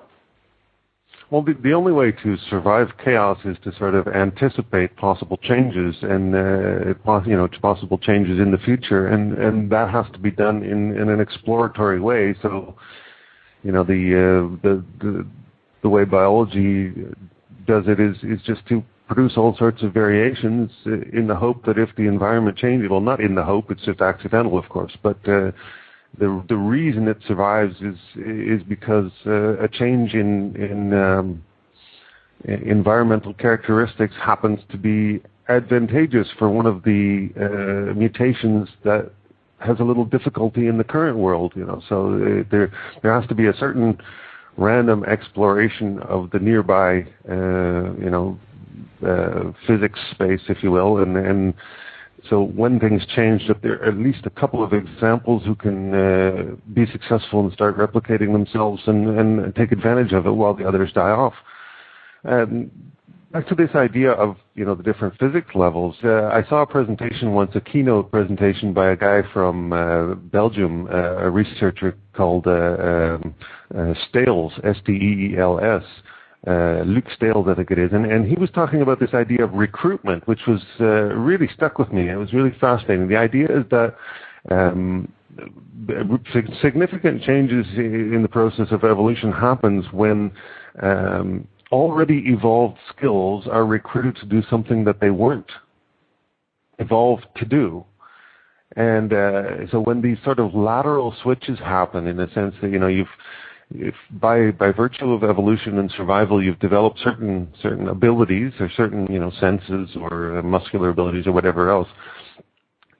Well, 1.31 1.43
the, 1.43 1.53
the 1.53 1.73
only 1.73 1.91
way 1.91 2.11
to 2.11 2.37
survive 2.49 2.87
chaos 3.03 3.37
is 3.45 3.55
to 3.63 3.71
sort 3.77 3.93
of 3.93 4.07
anticipate 4.07 4.95
possible 4.95 5.37
changes 5.37 5.95
and 6.01 6.33
uh, 6.33 7.21
you 7.25 7.37
know 7.37 7.47
possible 7.61 7.99
changes 7.99 8.39
in 8.39 8.51
the 8.51 8.57
future, 8.57 9.07
and 9.07 9.37
and 9.37 9.71
that 9.71 9.91
has 9.91 10.07
to 10.13 10.19
be 10.19 10.31
done 10.31 10.63
in 10.63 10.97
in 10.97 11.09
an 11.09 11.19
exploratory 11.19 11.99
way. 11.99 12.35
So, 12.41 12.75
you 13.63 13.71
know, 13.71 13.83
the 13.83 13.93
uh, 14.15 14.57
the, 14.63 14.83
the 15.01 15.27
the 15.83 15.89
way 15.89 16.03
biology 16.03 16.93
does 17.67 17.83
it 17.87 17.99
is 17.99 18.17
is 18.23 18.41
just 18.43 18.65
to 18.69 18.83
produce 19.07 19.37
all 19.37 19.55
sorts 19.55 19.83
of 19.83 19.93
variations 19.93 20.71
in 20.85 21.27
the 21.27 21.35
hope 21.35 21.63
that 21.65 21.77
if 21.77 21.89
the 21.95 22.03
environment 22.07 22.57
changes, 22.57 22.89
well, 22.89 23.01
not 23.01 23.19
in 23.19 23.35
the 23.35 23.43
hope, 23.43 23.71
it's 23.71 23.83
just 23.83 24.01
accidental, 24.01 24.57
of 24.57 24.69
course, 24.69 24.95
but 25.01 25.17
uh, 25.27 25.51
the 26.17 26.43
the 26.49 26.55
reason 26.55 27.07
it 27.07 27.17
survives 27.27 27.75
is 27.81 27.97
is 28.15 28.63
because 28.63 29.11
uh, 29.25 29.57
a 29.59 29.67
change 29.67 30.13
in 30.13 30.55
in 30.55 30.93
um, 30.93 31.43
environmental 32.45 33.33
characteristics 33.33 34.15
happens 34.21 34.59
to 34.69 34.77
be 34.77 35.21
advantageous 35.49 36.27
for 36.37 36.49
one 36.49 36.65
of 36.65 36.83
the 36.83 37.29
uh, 37.35 37.93
mutations 37.93 38.69
that 38.83 39.11
has 39.59 39.79
a 39.79 39.83
little 39.83 40.05
difficulty 40.05 40.67
in 40.67 40.77
the 40.77 40.83
current 40.83 41.17
world. 41.17 41.53
You 41.55 41.65
know, 41.65 41.81
so 41.87 42.13
uh, 42.13 42.43
there 42.49 42.71
there 43.01 43.19
has 43.19 43.27
to 43.29 43.35
be 43.35 43.47
a 43.47 43.53
certain 43.53 43.97
random 44.57 45.03
exploration 45.05 45.99
of 45.99 46.29
the 46.31 46.39
nearby, 46.39 47.05
uh, 47.29 47.93
you 47.97 48.09
know, 48.09 48.39
uh, 49.05 49.51
physics 49.65 49.99
space, 50.11 50.41
if 50.49 50.63
you 50.63 50.71
will, 50.71 50.97
and 50.97 51.17
and 51.17 51.53
when 52.31 52.79
things 52.79 53.05
change, 53.15 53.47
that 53.47 53.61
there 53.61 53.81
are 53.81 53.85
at 53.85 53.97
least 53.97 54.25
a 54.25 54.29
couple 54.29 54.63
of 54.63 54.73
examples 54.73 55.43
who 55.45 55.55
can 55.55 55.93
uh, 55.93 56.55
be 56.73 56.85
successful 56.91 57.41
and 57.41 57.53
start 57.53 57.77
replicating 57.77 58.31
themselves 58.33 58.81
and, 58.87 59.53
take 59.55 59.71
advantage 59.71 60.13
of 60.13 60.25
it 60.25 60.31
while 60.31 60.53
the 60.53 60.67
others 60.67 60.91
die 60.93 61.09
off. 61.09 61.33
Um, 62.23 62.71
back 63.31 63.47
to 63.47 63.55
this 63.55 63.71
idea 63.75 64.11
of 64.11 64.37
you 64.55 64.65
know 64.65 64.75
the 64.75 64.83
different 64.83 65.17
physics 65.19 65.55
levels. 65.55 65.95
Uh, 66.03 66.25
I 66.27 66.43
saw 66.47 66.61
a 66.61 66.67
presentation 66.67 67.33
once, 67.33 67.51
a 67.55 67.61
keynote 67.61 68.11
presentation 68.11 68.73
by 68.73 68.91
a 68.91 68.95
guy 68.95 69.21
from 69.33 69.73
uh, 69.73 70.15
Belgium, 70.15 70.87
a 70.87 71.29
researcher 71.29 71.97
called 72.13 72.47
um, 72.47 73.33
Steels, 74.09 74.53
S-T-E-E-L-S. 74.63 75.83
Uh, 76.47 76.83
Luc 76.85 77.03
Steels, 77.15 77.47
I 77.49 77.55
think 77.55 77.69
it 77.69 77.77
is, 77.77 77.91
and, 77.91 78.05
and 78.05 78.25
he 78.25 78.35
was 78.35 78.49
talking 78.51 78.81
about 78.81 78.99
this 78.99 79.13
idea 79.13 79.43
of 79.43 79.51
recruitment, 79.53 80.25
which 80.25 80.39
was 80.47 80.61
uh, 80.79 80.85
really 81.13 81.49
stuck 81.53 81.77
with 81.77 81.91
me. 81.91 82.09
It 82.09 82.15
was 82.15 82.31
really 82.31 82.55
fascinating. 82.61 83.09
The 83.09 83.17
idea 83.17 83.45
is 83.45 83.65
that 83.71 83.95
um, 84.49 85.11
significant 86.61 87.23
changes 87.23 87.65
in 87.75 88.21
the 88.21 88.29
process 88.29 88.67
of 88.71 88.85
evolution 88.85 89.33
happens 89.33 89.85
when 89.91 90.31
um, 90.81 91.45
already 91.71 92.23
evolved 92.27 92.77
skills 92.95 93.45
are 93.51 93.65
recruited 93.65 94.15
to 94.17 94.25
do 94.25 94.41
something 94.49 94.85
that 94.85 94.99
they 94.99 95.09
weren't 95.09 95.51
evolved 96.79 97.25
to 97.35 97.45
do. 97.45 97.83
And 98.75 99.13
uh, 99.13 99.67
so 99.71 99.79
when 99.79 100.01
these 100.01 100.17
sort 100.23 100.39
of 100.39 100.53
lateral 100.53 101.13
switches 101.21 101.59
happen, 101.59 102.07
in 102.07 102.19
a 102.19 102.31
sense 102.33 102.55
that 102.61 102.71
you 102.71 102.79
know 102.79 102.87
you've 102.87 103.07
if 103.71 103.93
by 104.11 104.51
by 104.51 104.71
virtue 104.71 105.11
of 105.11 105.23
evolution 105.23 105.77
and 105.77 105.91
survival 105.95 106.43
you've 106.43 106.59
developed 106.59 106.99
certain 107.03 107.47
certain 107.61 107.87
abilities 107.87 108.51
or 108.59 108.69
certain 108.75 109.05
you 109.11 109.19
know 109.19 109.31
senses 109.39 109.89
or 109.95 110.39
uh, 110.39 110.41
muscular 110.41 110.89
abilities 110.89 111.27
or 111.27 111.31
whatever 111.31 111.69
else 111.69 111.87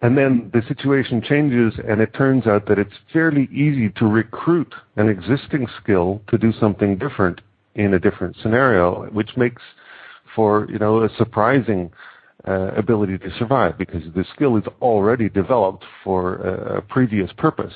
and 0.02 0.18
then 0.18 0.50
the 0.54 0.62
situation 0.68 1.22
changes 1.22 1.74
and 1.88 2.00
it 2.00 2.14
turns 2.14 2.46
out 2.46 2.68
that 2.68 2.78
it's 2.78 2.94
fairly 3.12 3.50
easy 3.52 3.90
to 3.90 4.06
recruit 4.06 4.74
an 4.98 5.10
existing 5.10 5.68
skill 5.82 6.22
to 6.28 6.38
do 6.38 6.54
something 6.60 6.98
different 6.98 7.42
in 7.76 7.96
a 7.96 8.00
different 8.00 8.36
scenario 8.42 9.06
which 9.12 9.36
makes 9.38 9.62
for 10.36 10.68
you 10.70 10.78
know 10.78 11.04
a 11.04 11.10
surprising 11.18 11.92
uh, 12.48 12.72
ability 12.78 13.18
to 13.18 13.30
survive 13.40 13.76
because 13.78 14.04
the 14.16 14.24
skill 14.36 14.56
is 14.56 14.64
already 14.82 15.30
developed 15.30 15.84
for 16.04 16.36
a 16.36 16.82
previous 16.84 17.32
purpose 17.38 17.74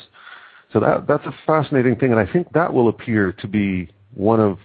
so 0.74 0.80
that 0.80 1.08
that's 1.08 1.26
a 1.26 1.36
fascinating 1.46 1.96
thing, 1.96 2.12
and 2.12 2.20
I 2.20 2.32
think 2.32 2.52
that 2.54 2.74
will 2.74 2.90
appear 2.90 3.32
to 3.32 3.48
be 3.48 3.90
one 4.16 4.40
of 4.40 4.58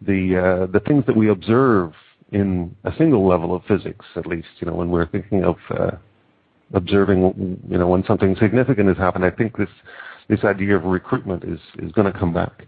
the 0.00 0.36
uh, 0.36 0.66
the 0.66 0.80
things 0.80 1.04
that 1.06 1.16
we 1.16 1.30
observe 1.30 1.92
in 2.32 2.74
a 2.84 2.92
single 2.98 3.26
level 3.26 3.54
of 3.54 3.62
physics, 3.64 4.04
at 4.16 4.26
least. 4.26 4.48
You 4.58 4.66
know, 4.66 4.74
when 4.74 4.90
we're 4.90 5.06
thinking 5.06 5.44
of 5.44 5.56
uh, 5.70 5.92
observing, 6.74 7.60
you 7.68 7.78
know, 7.78 7.86
when 7.86 8.04
something 8.04 8.34
significant 8.40 8.88
has 8.88 8.96
happened, 8.96 9.24
I 9.24 9.30
think 9.30 9.56
this 9.56 9.68
this 10.28 10.42
idea 10.42 10.76
of 10.76 10.84
recruitment 10.84 11.44
is 11.44 11.60
is 11.78 11.92
going 11.92 12.12
to 12.12 12.18
come 12.18 12.34
back. 12.34 12.66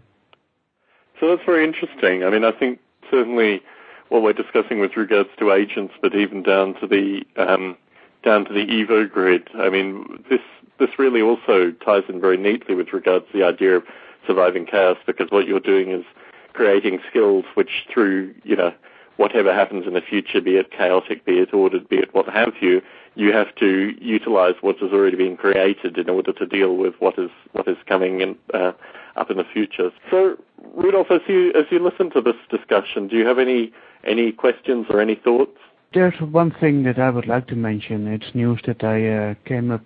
So 1.19 1.27
that's 1.29 1.45
very 1.45 1.65
interesting. 1.65 2.23
I 2.23 2.29
mean, 2.29 2.45
I 2.45 2.51
think 2.51 2.79
certainly 3.11 3.61
what 4.09 4.21
we're 4.21 4.33
discussing 4.33 4.79
with 4.79 4.95
regards 4.95 5.29
to 5.39 5.51
agents, 5.51 5.93
but 6.01 6.15
even 6.15 6.43
down 6.43 6.75
to 6.79 6.87
the 6.87 7.23
um, 7.37 7.77
down 8.25 8.43
to 8.45 8.53
the 8.53 8.65
EvoGrid. 8.65 9.55
I 9.55 9.69
mean, 9.69 10.23
this 10.29 10.41
this 10.77 10.89
really 10.99 11.21
also 11.21 11.71
ties 11.71 12.03
in 12.09 12.19
very 12.19 12.35
neatly 12.35 12.75
with 12.75 12.91
regards 12.91 13.25
to 13.31 13.37
the 13.37 13.45
idea 13.45 13.77
of 13.77 13.83
surviving 14.27 14.65
chaos 14.65 14.97
because 15.05 15.31
what 15.31 15.47
you're 15.47 15.61
doing 15.61 15.91
is 15.91 16.03
creating 16.51 16.99
skills 17.09 17.45
which 17.53 17.85
through, 17.93 18.33
you 18.43 18.57
know, 18.57 18.73
whatever 19.17 19.53
happens 19.53 19.87
in 19.87 19.93
the 19.93 20.01
future, 20.01 20.41
be 20.41 20.57
it 20.57 20.71
chaotic, 20.71 21.23
be 21.23 21.39
it 21.39 21.53
ordered, 21.53 21.87
be 21.87 21.97
it 21.97 22.13
what 22.13 22.27
have 22.27 22.53
you, 22.59 22.81
you 23.15 23.31
have 23.31 23.55
to 23.55 23.93
utilize 24.01 24.55
what 24.61 24.77
has 24.79 24.91
already 24.91 25.15
been 25.15 25.37
created 25.37 25.97
in 25.97 26.09
order 26.09 26.33
to 26.33 26.45
deal 26.45 26.75
with 26.75 26.93
what 26.99 27.17
is 27.17 27.29
what 27.53 27.67
is 27.67 27.77
coming 27.87 28.21
in, 28.21 28.35
uh, 28.53 28.73
up 29.15 29.31
in 29.31 29.37
the 29.37 29.45
future. 29.45 29.91
So, 30.11 30.35
Rudolf, 30.75 31.07
as 31.09 31.21
you 31.27 31.53
as 31.53 31.65
you 31.71 31.79
listen 31.79 32.09
to 32.11 32.21
this 32.21 32.35
discussion, 32.49 33.07
do 33.07 33.15
you 33.15 33.25
have 33.25 33.39
any 33.39 33.71
any 34.03 34.31
questions 34.33 34.87
or 34.89 34.99
any 34.99 35.15
thoughts? 35.15 35.57
There's 35.95 36.19
one 36.19 36.51
thing 36.59 36.83
that 36.83 36.99
I 36.99 37.09
would 37.09 37.25
like 37.25 37.47
to 37.47 37.55
mention. 37.55 38.05
It's 38.09 38.35
news 38.35 38.59
that 38.67 38.83
I 38.83 39.07
uh, 39.07 39.33
came 39.45 39.79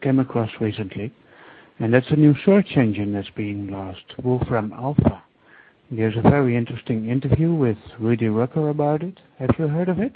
came 0.00 0.20
across 0.20 0.50
recently, 0.60 1.12
and 1.80 1.92
that's 1.92 2.06
a 2.10 2.16
new 2.16 2.36
search 2.44 2.76
engine 2.76 3.12
that's 3.12 3.30
being 3.30 3.66
launched, 3.66 4.14
Wolfram 4.22 4.72
Alpha. 4.72 5.20
There's 5.90 6.16
a 6.16 6.22
very 6.22 6.56
interesting 6.56 7.08
interview 7.08 7.52
with 7.52 7.76
Rudy 7.98 8.28
Rucker 8.28 8.68
about 8.68 9.02
it. 9.02 9.18
Have 9.40 9.50
you 9.58 9.66
heard 9.66 9.88
of 9.88 9.98
it? 9.98 10.14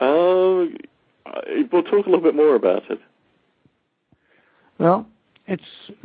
Uh, 0.00 0.70
we'll 1.72 1.82
talk 1.82 2.06
a 2.06 2.08
little 2.08 2.20
bit 2.20 2.36
more 2.36 2.54
about 2.54 2.88
it. 2.88 3.00
Well, 4.78 5.08
it's 5.48 5.62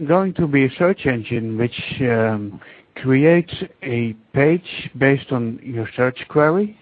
going 0.07 0.33
to 0.33 0.47
be 0.47 0.65
a 0.65 0.71
search 0.79 1.05
engine 1.05 1.59
which 1.59 1.79
um, 2.01 2.59
creates 2.95 3.53
a 3.83 4.13
page 4.33 4.89
based 4.97 5.31
on 5.31 5.59
your 5.61 5.87
search 5.95 6.17
query, 6.27 6.75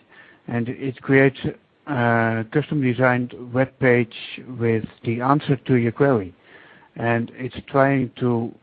and 0.48 0.70
it 0.70 1.02
creates 1.02 1.40
a 1.88 2.46
custom 2.52 2.82
designed 2.82 3.34
web 3.54 3.78
page 3.80 4.16
with 4.60 4.86
the 5.04 5.22
answer 5.22 5.56
to 5.56 5.76
your 5.76 5.92
query. 5.92 6.34
And 6.96 7.32
it's 7.36 7.56
trying 7.68 8.12
to 8.20 8.54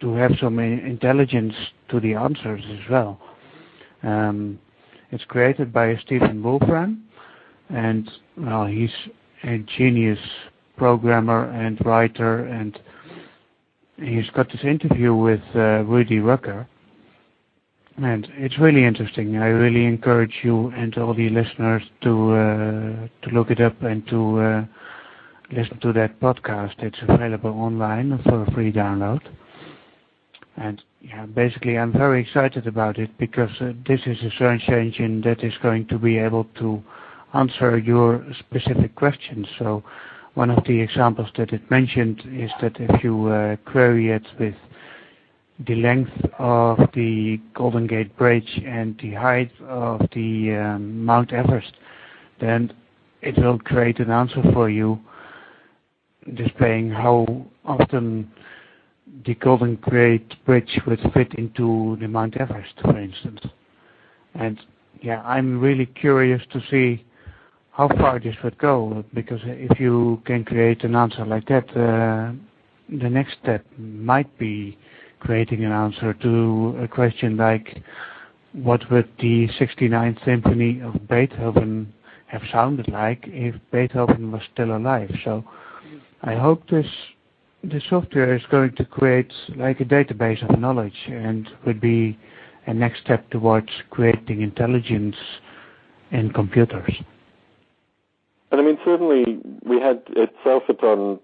to 0.00 0.14
have 0.14 0.32
some 0.40 0.58
intelligence 0.58 1.54
to 1.90 2.00
the 2.00 2.14
answers 2.14 2.62
as 2.70 2.90
well. 2.90 3.20
Um, 4.02 4.58
it's 5.10 5.24
created 5.24 5.72
by 5.72 5.96
Stephen 6.04 6.42
Wolfram, 6.42 7.04
and 7.68 8.10
well, 8.36 8.66
he's 8.66 8.90
a 9.44 9.58
genius 9.76 10.18
programmer 10.76 11.50
and 11.50 11.84
writer, 11.84 12.46
and 12.46 12.78
he's 13.96 14.28
got 14.30 14.50
this 14.50 14.64
interview 14.64 15.14
with 15.14 15.42
uh, 15.54 15.84
Rudy 15.84 16.18
Rucker, 16.20 16.66
it's 17.98 18.58
really 18.58 18.84
interesting. 18.84 19.36
I 19.36 19.46
really 19.46 19.86
encourage 19.86 20.40
you 20.42 20.68
and 20.76 20.96
all 20.98 21.14
the 21.14 21.30
listeners 21.30 21.82
to 22.02 22.32
uh, 22.32 23.08
look 23.32 23.50
it 23.50 23.60
up 23.60 23.80
and 23.82 24.06
to 24.08 24.38
uh, 24.38 24.64
listen 25.50 25.78
to 25.80 25.92
that 25.94 26.20
podcast. 26.20 26.74
It's 26.78 26.98
available 27.08 27.50
online 27.50 28.18
for 28.24 28.42
a 28.42 28.50
free 28.52 28.70
download. 28.70 29.20
And 30.58 30.82
basically, 31.34 31.78
I'm 31.78 31.92
very 31.92 32.22
excited 32.22 32.66
about 32.66 32.98
it 32.98 33.16
because 33.18 33.50
uh, 33.60 33.72
this 33.86 34.00
is 34.06 34.18
a 34.22 34.30
search 34.38 34.68
engine 34.68 35.22
that 35.22 35.42
is 35.42 35.54
going 35.62 35.86
to 35.88 35.98
be 35.98 36.18
able 36.18 36.44
to 36.58 36.82
answer 37.34 37.78
your 37.78 38.26
specific 38.38 38.94
questions. 38.94 39.46
So, 39.58 39.82
one 40.34 40.50
of 40.50 40.62
the 40.64 40.80
examples 40.80 41.28
that 41.38 41.52
it 41.52 41.70
mentioned 41.70 42.22
is 42.30 42.50
that 42.60 42.76
if 42.78 43.02
you 43.02 43.56
query 43.64 44.10
it 44.10 44.26
with 44.38 44.54
the 45.64 45.74
length 45.74 46.12
of 46.38 46.78
the 46.94 47.40
Golden 47.54 47.86
Gate 47.86 48.14
Bridge 48.16 48.60
and 48.66 48.98
the 49.00 49.14
height 49.14 49.50
of 49.66 50.00
the 50.14 50.54
um, 50.54 51.04
Mount 51.04 51.32
Everest, 51.32 51.72
then 52.40 52.72
it 53.22 53.38
will 53.38 53.58
create 53.58 53.98
an 53.98 54.10
answer 54.10 54.42
for 54.52 54.68
you 54.68 55.00
displaying 56.34 56.90
how 56.90 57.46
often 57.64 58.30
the 59.24 59.34
Golden 59.34 59.78
Gate 59.90 60.34
Bridge 60.44 60.80
would 60.86 61.00
fit 61.14 61.32
into 61.34 61.96
the 62.00 62.08
Mount 62.08 62.36
Everest, 62.36 62.74
for 62.82 62.98
instance. 62.98 63.40
And 64.34 64.58
yeah, 65.00 65.22
I'm 65.22 65.58
really 65.60 65.86
curious 65.86 66.42
to 66.52 66.60
see 66.70 67.04
how 67.70 67.88
far 67.88 68.18
this 68.18 68.34
would 68.42 68.58
go, 68.58 69.04
because 69.14 69.40
if 69.44 69.78
you 69.80 70.20
can 70.24 70.44
create 70.44 70.84
an 70.84 70.94
answer 70.94 71.24
like 71.24 71.46
that, 71.48 71.68
uh, 71.70 72.32
the 72.88 73.08
next 73.08 73.36
step 73.42 73.64
might 73.78 74.38
be 74.38 74.78
creating 75.20 75.64
an 75.64 75.72
answer 75.72 76.14
to 76.14 76.78
a 76.82 76.88
question 76.88 77.36
like, 77.36 77.82
what 78.52 78.90
would 78.90 79.08
the 79.18 79.48
69th 79.58 80.24
Symphony 80.24 80.80
of 80.80 81.08
Beethoven 81.08 81.92
have 82.26 82.42
sounded 82.50 82.88
like 82.88 83.24
if 83.26 83.54
Beethoven 83.70 84.32
was 84.32 84.42
still 84.52 84.76
alive? 84.76 85.10
So 85.24 85.44
I 86.22 86.34
hope 86.34 86.68
this 86.68 86.86
the 87.62 87.80
software 87.88 88.34
is 88.34 88.42
going 88.50 88.74
to 88.76 88.84
create 88.84 89.32
like 89.56 89.80
a 89.80 89.84
database 89.84 90.48
of 90.48 90.58
knowledge 90.58 91.06
and 91.08 91.48
would 91.64 91.80
be 91.80 92.18
a 92.66 92.74
next 92.74 93.00
step 93.00 93.28
towards 93.30 93.68
creating 93.90 94.42
intelligence 94.42 95.16
in 96.10 96.32
computers. 96.32 96.92
And 98.50 98.60
I 98.60 98.64
mean, 98.64 98.78
certainly 98.84 99.38
we 99.64 99.80
had 99.80 100.02
at 100.16 100.32
uh, 100.46 100.54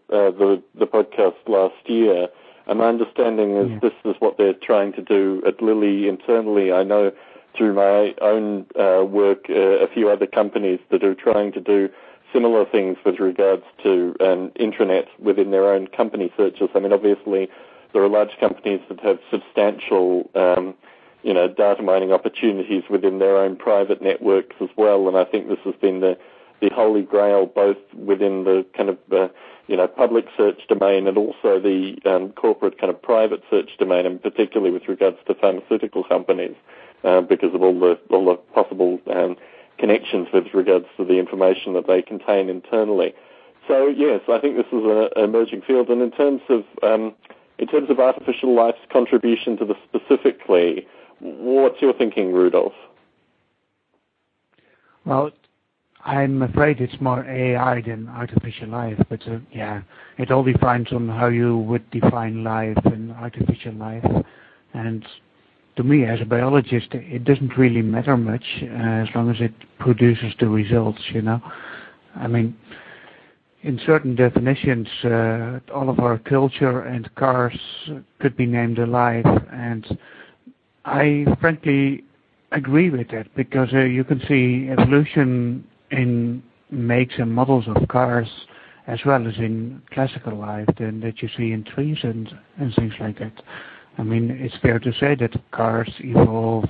the 0.09 0.63
the 0.79 0.87
podcast 0.87 1.37
last 1.47 1.89
year, 1.89 2.29
and 2.67 2.79
my 2.79 2.87
understanding 2.87 3.57
is 3.57 3.71
yeah. 3.71 3.79
this 3.81 3.93
is 4.05 4.17
what 4.21 4.39
they're 4.39 4.55
trying 4.55 4.93
to 4.95 5.03
do 5.03 5.43
at 5.47 5.63
Lilly 5.63 6.09
internally. 6.09 6.73
I 6.73 6.83
know 6.83 7.13
through 7.57 7.75
my 7.75 8.15
own 8.21 8.67
uh, 8.79 9.05
work, 9.05 9.47
uh, 9.51 9.55
a 9.55 9.89
few 9.89 10.09
other 10.09 10.27
companies 10.27 10.81
that 10.91 11.05
are 11.05 11.15
trying 11.15 11.53
to 11.53 11.61
do 11.61 11.89
similar 12.33 12.65
things 12.65 12.97
with 13.05 13.19
regards 13.19 13.65
to 13.83 14.15
an 14.21 14.51
intranet 14.59 15.07
within 15.19 15.51
their 15.51 15.71
own 15.73 15.87
company 15.87 16.33
searches. 16.37 16.71
I 16.75 16.81
mean, 16.81 16.93
obviously, 16.93 17.49
there 17.93 18.03
are 18.03 18.09
large 18.09 18.39
companies 18.41 18.81
that 18.89 19.01
have 19.01 19.19
substantial, 19.31 20.31
um, 20.35 20.75
you 21.23 21.35
know, 21.35 21.47
data 21.47 21.83
mining 21.83 22.13
opportunities 22.13 22.85
within 22.89 23.19
their 23.19 23.37
own 23.37 23.57
private 23.57 24.01
networks 24.01 24.57
as 24.61 24.71
well. 24.77 25.09
And 25.09 25.17
I 25.17 25.25
think 25.25 25.49
this 25.49 25.59
has 25.65 25.75
been 25.81 26.01
the 26.01 26.17
the 26.61 26.71
holy 26.73 27.03
grail, 27.03 27.45
both 27.45 27.77
within 27.93 28.45
the 28.45 28.65
kind 28.77 28.89
of 28.89 28.99
uh, 29.11 29.29
you 29.67 29.77
know 29.77 29.87
public 29.87 30.27
search 30.37 30.61
domain 30.69 31.07
and 31.07 31.17
also 31.17 31.61
the 31.61 31.97
um, 32.05 32.31
corporate 32.33 32.79
kind 32.79 32.91
of 32.91 33.01
private 33.01 33.43
search 33.51 33.71
domain, 33.79 34.07
and 34.07 34.23
particularly 34.23 34.73
with 34.73 34.89
regards 34.89 35.19
to 35.27 35.35
pharmaceutical 35.35 36.05
companies, 36.05 36.55
uh, 37.05 37.21
because 37.21 37.55
of 37.55 37.63
all 37.63 37.79
the 37.79 37.99
all 38.11 38.27
the 38.27 38.37
possible 38.55 39.01
um, 39.15 39.37
connections 39.79 40.29
with 40.33 40.47
regards 40.55 40.87
to 40.97 41.05
the 41.05 41.19
information 41.19 41.75
that 41.75 41.87
they 41.87 42.03
contain 42.03 42.49
internally. 42.49 43.15
So 43.69 43.87
yes, 43.87 44.21
I 44.29 44.39
think 44.39 44.57
this 44.57 44.67
is 44.67 44.85
an 44.85 45.09
emerging 45.17 45.63
field. 45.63 45.89
And 45.89 46.03
in 46.03 46.11
terms 46.11 46.43
of 46.49 46.65
um, 46.83 47.15
in 47.59 47.69
terms 47.69 47.91
of 47.91 48.01
artificial 48.01 48.55
life's 48.55 48.81
contribution 48.93 49.57
to 49.59 49.65
this 49.65 49.77
specifically, 49.89 50.87
what's 51.21 51.81
your 51.81 51.93
thinking, 51.93 52.33
Rudolf? 52.33 52.73
Well, 55.05 55.31
I'm 56.05 56.43
afraid 56.43 56.81
it's 56.81 57.01
more 57.01 57.25
AI 57.25 57.81
than 57.81 58.09
artificial 58.09 58.69
life, 58.69 58.99
but 59.09 59.21
uh, 59.29 59.39
yeah, 59.53 59.83
it 60.19 60.33
all 60.33 60.43
depends 60.43 60.93
on 60.93 61.09
how 61.09 61.29
you 61.29 61.59
would 61.59 61.89
define 61.93 62.43
life 62.43 62.79
and 62.87 63.13
artificial 63.13 63.75
life. 63.75 64.05
And 64.75 65.07
to 65.77 65.85
me 65.85 66.05
as 66.05 66.21
a 66.21 66.25
biologist, 66.25 66.89
it 66.93 67.25
doesn't 67.25 67.57
really 67.57 67.83
matter 67.83 68.17
much 68.17 68.45
uh, 68.63 68.67
as 68.67 69.09
long 69.15 69.31
as 69.31 69.41
it 69.41 69.53
produces 69.79 70.35
the 70.41 70.49
results, 70.49 71.01
you 71.15 71.23
know. 71.23 71.41
I 72.17 72.27
mean, 72.27 72.57
in 73.63 73.81
certain 73.87 74.17
definitions, 74.17 74.89
uh, 75.05 75.61
all 75.73 75.89
of 75.89 76.01
our 76.01 76.19
culture 76.19 76.81
and 76.81 77.15
cars 77.15 77.57
could 78.19 78.37
be 78.37 78.45
named 78.47 78.81
alive, 78.81 79.25
and 79.53 79.99
I 80.85 81.27
frankly 81.41 82.03
agree 82.51 82.91
with 82.91 83.09
that 83.13 83.35
because 83.37 83.73
you 83.73 84.03
can 84.03 84.21
see 84.27 84.69
evolution 84.69 85.65
in 85.93 86.43
makes 86.71 87.15
and 87.19 87.33
models 87.33 87.65
of 87.69 87.87
cars 87.89 88.29
as 88.87 88.99
well 89.07 89.27
as 89.29 89.37
in 89.37 89.81
classical 89.93 90.37
life 90.37 90.67
than 90.79 91.01
that 91.01 91.23
you 91.23 91.29
see 91.37 91.53
in 91.53 91.63
trees 91.63 91.99
and, 92.03 92.29
things 92.77 92.95
like 92.99 93.19
that. 93.19 93.33
I 93.99 94.03
mean, 94.03 94.31
it's 94.31 94.57
fair 94.63 94.79
to 94.81 94.93
say 94.99 95.15
that 95.17 95.33
cars 95.53 95.91
evolve 96.01 96.65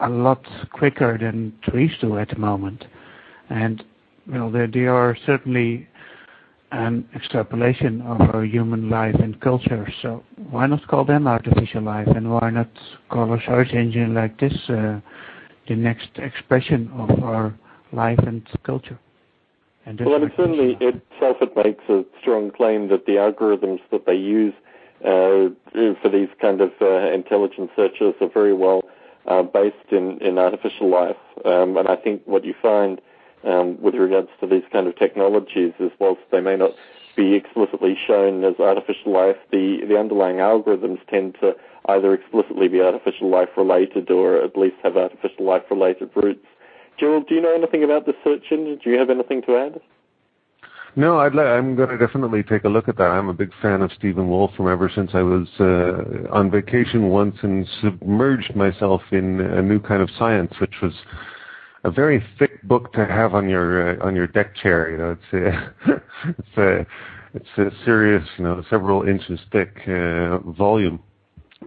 a 0.00 0.08
lot 0.08 0.46
quicker 0.72 1.18
than 1.18 1.52
trees 1.62 1.90
do 2.00 2.18
at 2.18 2.28
the 2.28 2.38
moment. 2.38 2.84
They, 3.50 4.86
are 4.86 5.16
certainly 5.26 5.88
an 6.70 7.06
extrapolation 7.14 8.00
of 8.02 8.20
our 8.20 8.44
human 8.44 8.88
life 8.88 9.16
and 9.16 9.38
culture. 9.40 9.92
So 10.00 10.22
why 10.50 10.66
not 10.66 10.86
call 10.88 11.04
them 11.04 11.26
artificial 11.26 11.82
life 11.82 12.08
and 12.08 12.32
why 12.32 12.50
not 12.50 12.70
call 13.10 13.34
a 13.34 13.38
search 13.46 13.72
engine 13.72 14.14
like 14.14 14.40
this 14.40 14.54
uh, 14.68 15.00
the 15.68 15.76
next 15.76 16.08
expression 16.16 16.90
of 16.94 17.22
our 17.22 17.54
life 17.92 18.18
and 18.20 18.46
culture? 18.62 18.98
And 19.84 20.00
well, 20.00 20.14
I 20.14 20.18
mean, 20.18 20.32
certainly 20.36 20.76
itself 20.80 21.38
it 21.40 21.56
makes 21.56 21.84
a 21.88 22.04
strong 22.20 22.50
claim 22.50 22.88
that 22.88 23.06
the 23.06 23.12
algorithms 23.12 23.80
that 23.90 24.06
they 24.06 24.14
use 24.14 24.54
uh, 25.04 25.50
for 25.72 26.08
these 26.10 26.28
kind 26.40 26.60
of 26.60 26.70
uh, 26.80 27.12
intelligent 27.12 27.70
searches 27.74 28.14
are 28.20 28.28
very 28.28 28.54
well 28.54 28.82
uh, 29.26 29.42
based 29.42 29.90
in, 29.90 30.18
in 30.20 30.38
artificial 30.38 30.88
life. 30.88 31.16
Um, 31.44 31.76
and 31.76 31.88
I 31.88 31.96
think 31.96 32.22
what 32.26 32.44
you 32.44 32.54
find 32.62 33.00
um, 33.44 33.80
with 33.80 33.94
regards 33.94 34.28
to 34.40 34.46
these 34.46 34.62
kind 34.72 34.86
of 34.86 34.96
technologies 34.96 35.72
is 35.80 35.90
whilst 35.98 36.20
they 36.30 36.40
may 36.40 36.56
not 36.56 36.72
be 37.16 37.34
explicitly 37.34 37.98
shown 38.06 38.44
as 38.44 38.58
artificial 38.58 39.12
life, 39.12 39.36
the, 39.50 39.78
the 39.86 39.98
underlying 39.98 40.36
algorithms 40.36 40.98
tend 41.08 41.36
to 41.40 41.54
either 41.86 42.14
explicitly 42.14 42.68
be 42.68 42.80
artificial 42.80 43.28
life 43.28 43.48
related 43.56 44.10
or 44.10 44.42
at 44.42 44.56
least 44.56 44.76
have 44.82 44.96
artificial 44.96 45.44
life 45.44 45.62
related 45.70 46.10
roots. 46.14 46.46
Gerald, 46.98 47.28
do 47.28 47.34
you 47.34 47.40
know 47.40 47.54
anything 47.54 47.84
about 47.84 48.06
the 48.06 48.14
search 48.24 48.44
engine? 48.50 48.78
Do 48.82 48.90
you 48.90 48.98
have 48.98 49.10
anything 49.10 49.42
to 49.42 49.56
add? 49.56 49.80
No, 50.94 51.18
I'd 51.20 51.36
I'm 51.38 51.74
going 51.74 51.88
to 51.88 51.96
definitely 51.96 52.42
take 52.42 52.64
a 52.64 52.68
look 52.68 52.86
at 52.86 52.98
that. 52.98 53.10
I'm 53.10 53.30
a 53.30 53.34
big 53.34 53.50
fan 53.62 53.80
of 53.80 53.90
Stephen 53.92 54.28
Wolfram 54.28 54.68
ever 54.68 54.90
since 54.94 55.12
I 55.14 55.22
was 55.22 55.48
uh, 55.58 56.30
on 56.30 56.50
vacation 56.50 57.08
once 57.08 57.36
and 57.42 57.66
submerged 57.80 58.54
myself 58.54 59.00
in 59.10 59.40
a 59.40 59.62
new 59.62 59.80
kind 59.80 60.02
of 60.02 60.10
science, 60.18 60.52
which 60.60 60.74
was 60.82 60.92
a 61.84 61.90
very 61.90 62.22
thick 62.38 62.62
book 62.64 62.92
to 62.92 63.06
have 63.06 63.34
on 63.34 63.48
your 63.48 64.00
uh, 64.02 64.06
on 64.06 64.14
your 64.14 64.26
deck 64.26 64.54
chair. 64.54 64.90
You 64.90 64.98
know, 64.98 65.16
it's 65.18 65.72
a, 65.86 66.02
it's 66.38 66.58
a 66.58 66.86
it's 67.34 67.48
a 67.56 67.84
serious, 67.86 68.24
you 68.36 68.44
know, 68.44 68.62
several 68.68 69.04
inches 69.04 69.40
thick 69.50 69.74
uh, 69.88 70.38
volume 70.40 71.02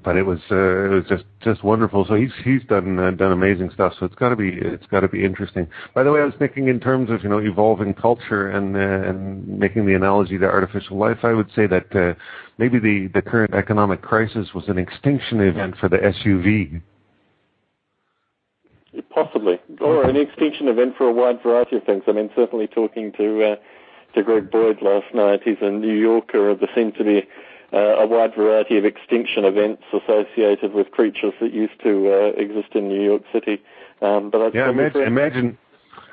but 0.03 0.17
it 0.17 0.23
was 0.23 0.39
uh, 0.51 0.85
it 0.85 0.89
was 0.89 1.03
just 1.07 1.23
just 1.41 1.63
wonderful. 1.63 2.05
So 2.07 2.15
he's 2.15 2.31
he's 2.43 2.63
done 2.63 2.99
uh, 2.99 3.11
done 3.11 3.31
amazing 3.31 3.71
stuff. 3.73 3.93
So 3.99 4.05
it's 4.05 4.15
got 4.15 4.29
to 4.29 4.35
be 4.35 4.49
it's 4.49 4.85
got 4.87 5.01
to 5.01 5.07
be 5.07 5.23
interesting. 5.23 5.67
By 5.93 6.03
the 6.03 6.11
way, 6.11 6.21
I 6.21 6.25
was 6.25 6.33
thinking 6.37 6.67
in 6.67 6.79
terms 6.79 7.09
of 7.09 7.23
you 7.23 7.29
know 7.29 7.39
evolving 7.39 7.93
culture 7.93 8.49
and 8.49 8.75
uh, 8.75 9.09
and 9.09 9.47
making 9.47 9.85
the 9.85 9.93
analogy 9.93 10.37
to 10.37 10.45
artificial 10.45 10.97
life. 10.97 11.19
I 11.23 11.33
would 11.33 11.49
say 11.55 11.67
that 11.67 11.95
uh, 11.95 12.13
maybe 12.57 12.79
the 12.79 13.09
the 13.13 13.21
current 13.21 13.53
economic 13.53 14.01
crisis 14.01 14.49
was 14.53 14.67
an 14.67 14.77
extinction 14.77 15.41
event 15.41 15.75
for 15.77 15.89
the 15.89 15.97
SUV. 15.97 16.81
Possibly, 19.09 19.59
or 19.81 20.07
an 20.07 20.15
extinction 20.15 20.69
event 20.69 20.95
for 20.97 21.07
a 21.07 21.11
wide 21.11 21.43
variety 21.43 21.77
of 21.77 21.83
things. 21.83 22.03
I 22.07 22.13
mean, 22.13 22.29
certainly 22.35 22.67
talking 22.67 23.11
to 23.17 23.43
uh, 23.43 23.55
to 24.15 24.23
Greg 24.23 24.49
Boyd 24.49 24.77
last 24.81 25.13
night. 25.13 25.41
He's 25.43 25.57
a 25.61 25.69
New 25.69 25.93
Yorker. 25.93 26.55
There 26.55 26.69
seemed 26.73 26.95
to 26.95 27.03
be 27.03 27.23
a 27.79 28.07
wide 28.07 28.35
variety 28.35 28.77
of 28.77 28.85
extinction 28.85 29.45
events 29.45 29.83
associated 29.93 30.73
with 30.73 30.91
creatures 30.91 31.33
that 31.41 31.53
used 31.53 31.79
to 31.83 32.11
uh, 32.11 32.41
exist 32.41 32.73
in 32.73 32.87
New 32.87 33.01
York 33.01 33.23
City. 33.33 33.61
Um, 34.01 34.29
but 34.29 34.53
yeah, 34.53 34.69
imagine, 34.69 35.01
imagine, 35.01 35.57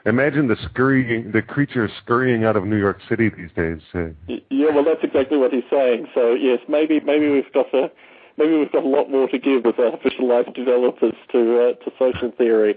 imagine 0.07 0.49
the 0.49 0.57
scurrying, 0.71 1.33
the 1.33 1.43
creatures 1.43 1.91
scurrying 2.03 2.45
out 2.45 2.57
of 2.57 2.65
New 2.65 2.79
York 2.79 2.99
City 3.09 3.29
these 3.29 3.51
days. 3.57 3.81
Uh, 3.95 4.09
yeah, 4.51 4.71
well, 4.75 4.85
that's 4.85 5.03
exactly 5.03 5.39
what 5.39 5.53
he's 5.53 5.65
saying. 5.71 6.07
So 6.15 6.35
yes, 6.35 6.61
maybe 6.69 7.01
maybe 7.01 7.31
we've 7.31 7.53
got 7.53 7.73
a 7.75 7.91
maybe 8.39 8.57
we've 8.59 8.73
got 8.73 8.85
a 8.85 8.89
lot 8.89 9.11
more 9.11 9.29
to 9.29 9.39
give 9.39 9.67
as 9.67 9.75
artificial 9.79 10.29
life 10.29 10.47
developers 10.55 11.15
to 11.33 11.61
uh, 11.61 11.85
to 11.85 11.93
social 11.99 12.33
theory. 12.37 12.77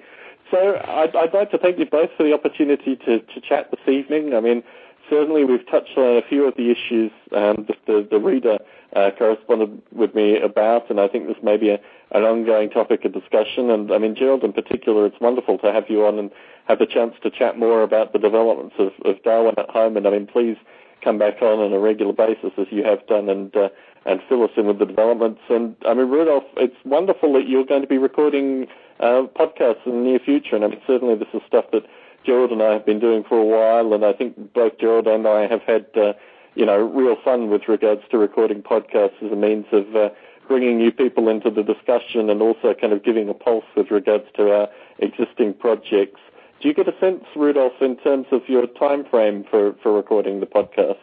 So 0.52 0.80
I'd, 0.88 1.16
I'd 1.16 1.34
like 1.34 1.52
to 1.52 1.58
thank 1.58 1.80
you 1.80 1.86
both 1.86 2.12
for 2.16 2.24
the 2.24 2.34
opportunity 2.34 2.96
to, 2.98 3.20
to 3.20 3.42
chat 3.42 3.72
this 3.72 3.80
evening. 3.92 4.36
I 4.36 4.42
mean, 4.42 4.64
certainly 5.10 5.44
we've 5.46 5.66
touched 5.70 5.98
on 5.98 6.18
a 6.18 6.22
few 6.28 6.48
of 6.48 6.56
the 6.56 6.72
issues 6.72 7.12
um, 7.32 7.66
that 7.68 7.78
the, 7.88 8.08
the 8.10 8.20
reader 8.20 8.58
uh, 8.96 9.12
corresponded 9.18 9.82
with 9.92 10.16
me 10.16 10.40
about, 10.40 10.90
and 10.90 11.00
I 11.00 11.08
think 11.08 11.28
this 11.28 11.38
may 11.44 11.58
be 11.58 11.70
a, 11.70 11.80
an 12.12 12.24
ongoing 12.24 12.70
topic 12.70 13.04
of 13.06 13.14
discussion. 13.14 13.70
And 13.70 13.92
I 13.92 13.98
mean, 13.98 14.16
Gerald, 14.16 14.44
in 14.44 14.54
particular, 14.54 15.06
it's 15.06 15.20
wonderful 15.20 15.58
to 15.60 15.72
have 15.72 15.90
you 15.90 16.06
on 16.06 16.18
and 16.20 16.32
have 16.68 16.80
the 16.80 16.86
chance 16.86 17.14
to 17.24 17.30
chat 17.30 17.58
more 17.58 17.84
about 17.84 18.14
the 18.14 18.20
developments 18.20 18.76
of, 18.80 18.92
of 19.04 19.22
Darwin 19.24 19.56
at 19.58 19.70
home. 19.70 19.98
And 19.98 20.08
I 20.08 20.12
mean, 20.12 20.28
please 20.28 20.58
come 21.04 21.18
back 21.18 21.42
on 21.42 21.60
on 21.60 21.74
a 21.74 21.80
regular 21.80 22.14
basis 22.14 22.52
as 22.58 22.68
you 22.72 22.84
have 22.84 23.06
done 23.08 23.30
and 23.30 23.56
uh, 23.56 23.70
and 24.06 24.22
fill 24.30 24.44
us 24.44 24.52
in 24.56 24.68
with 24.68 24.80
the 24.80 24.86
developments. 24.86 25.42
And 25.50 25.76
I 25.88 25.94
mean, 25.94 26.10
Rudolf, 26.10 26.44
it's 26.58 26.76
wonderful 26.86 27.34
that 27.34 27.48
you're 27.48 27.66
going 27.66 27.82
to 27.82 27.88
be 27.88 27.98
recording 27.98 28.68
uh, 29.00 29.24
podcasts 29.36 29.86
in 29.86 29.92
the 29.92 30.10
near 30.10 30.20
future. 30.20 30.56
And 30.56 30.64
I 30.64 30.68
mean, 30.68 30.82
certainly 30.86 31.16
this 31.16 31.28
is 31.34 31.42
stuff 31.48 31.66
that 31.72 31.84
Gerald 32.26 32.52
and 32.52 32.62
I 32.62 32.74
have 32.74 32.86
been 32.86 33.00
doing 33.00 33.24
for 33.28 33.38
a 33.38 33.46
while, 33.46 33.94
and 33.94 34.04
I 34.04 34.14
think 34.14 34.54
both 34.54 34.78
Gerald 34.80 35.08
and 35.08 35.28
I 35.28 35.48
have 35.48 35.62
had 35.62 35.86
uh, 35.96 36.14
you 36.56 36.66
know, 36.66 36.78
real 36.78 37.18
fun 37.24 37.50
with 37.50 37.64
regards 37.68 38.02
to 38.10 38.18
recording 38.18 38.64
podcasts 38.64 39.22
as 39.24 39.32
a 39.32 39.36
means 39.36 39.66
of 39.72 39.96
uh, 39.96 40.10
bringing 40.48 40.78
new 40.78 40.92
people 40.92 41.28
into 41.30 41.50
the 41.50 41.64
discussion 41.64 42.30
and 42.30 42.42
also 42.42 42.74
kind 42.80 42.94
of 42.94 43.04
giving 43.04 43.30
a 43.30 43.34
pulse 43.34 43.66
with 43.76 43.92
regards 43.92 44.26
to 44.38 44.52
our 44.52 44.70
existing 45.00 45.54
projects. 45.54 46.20
Do 46.62 46.70
you 46.70 46.74
get 46.74 46.88
a 46.88 46.98
sense, 47.00 47.24
Rudolf, 47.36 47.74
in 47.82 47.98
terms 47.98 48.28
of 48.32 48.42
your 48.48 48.66
time 48.68 49.04
frame 49.10 49.46
for, 49.50 49.76
for 49.84 49.94
recording 49.94 50.40
the 50.40 50.46
podcast? 50.46 50.96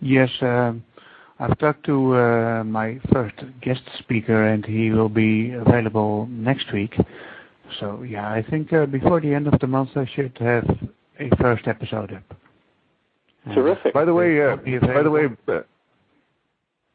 Yes, 0.00 0.30
um, 0.40 0.84
I've 1.38 1.56
talked 1.58 1.86
to 1.86 2.16
uh, 2.16 2.64
my 2.64 2.98
first 3.12 3.36
guest 3.60 3.82
speaker, 4.00 4.48
and 4.48 4.66
he 4.66 4.90
will 4.90 5.08
be 5.08 5.52
available 5.52 6.26
next 6.28 6.72
week. 6.72 6.94
So 7.80 8.02
yeah, 8.02 8.30
I 8.30 8.42
think 8.48 8.72
uh, 8.72 8.86
before 8.86 9.20
the 9.20 9.32
end 9.32 9.46
of 9.46 9.58
the 9.60 9.66
month 9.66 9.90
I 9.96 10.08
should 10.14 10.36
have 10.40 10.68
a 11.18 11.36
first 11.36 11.66
episode 11.66 12.12
up. 12.12 12.36
Terrific. 13.54 13.92
By 13.92 14.04
the 14.04 14.14
way, 14.14 14.40
uh, 14.40 14.56
by 14.56 15.02
the 15.02 15.10
way, 15.10 15.26
uh, 15.48 15.60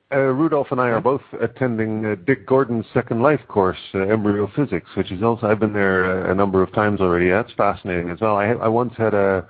uh, 0.09 0.17
Rudolf 0.17 0.67
and 0.71 0.79
I 0.79 0.87
are 0.89 1.01
both 1.01 1.21
attending 1.41 2.05
uh, 2.05 2.15
Dick 2.25 2.47
Gordon's 2.47 2.85
Second 2.93 3.21
Life 3.21 3.41
course, 3.49 3.77
uh, 3.93 3.99
Embryo 3.99 4.49
Physics, 4.55 4.89
which 4.95 5.11
is 5.11 5.21
also 5.21 5.47
I've 5.47 5.59
been 5.59 5.73
there 5.73 6.31
a 6.31 6.35
number 6.35 6.63
of 6.63 6.71
times 6.73 7.01
already. 7.01 7.29
That's 7.29 7.51
fascinating 7.57 8.09
as 8.09 8.21
well. 8.21 8.37
I, 8.37 8.45
I 8.51 8.69
once 8.69 8.93
had 8.97 9.13
a 9.13 9.45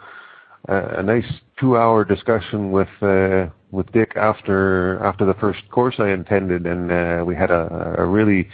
a, 0.68 1.00
a 1.00 1.04
nice 1.04 1.32
two-hour 1.60 2.06
discussion 2.06 2.72
with 2.72 2.90
uh, 3.02 3.48
with 3.72 3.92
Dick 3.92 4.14
after 4.16 5.00
after 5.04 5.26
the 5.26 5.34
first 5.36 5.60
course 5.70 5.96
I 6.00 6.10
attended, 6.10 6.66
and 6.66 6.92
uh, 6.92 7.24
we 7.26 7.36
had 7.36 7.52
a, 7.52 7.96
a 8.00 8.06
really 8.06 8.50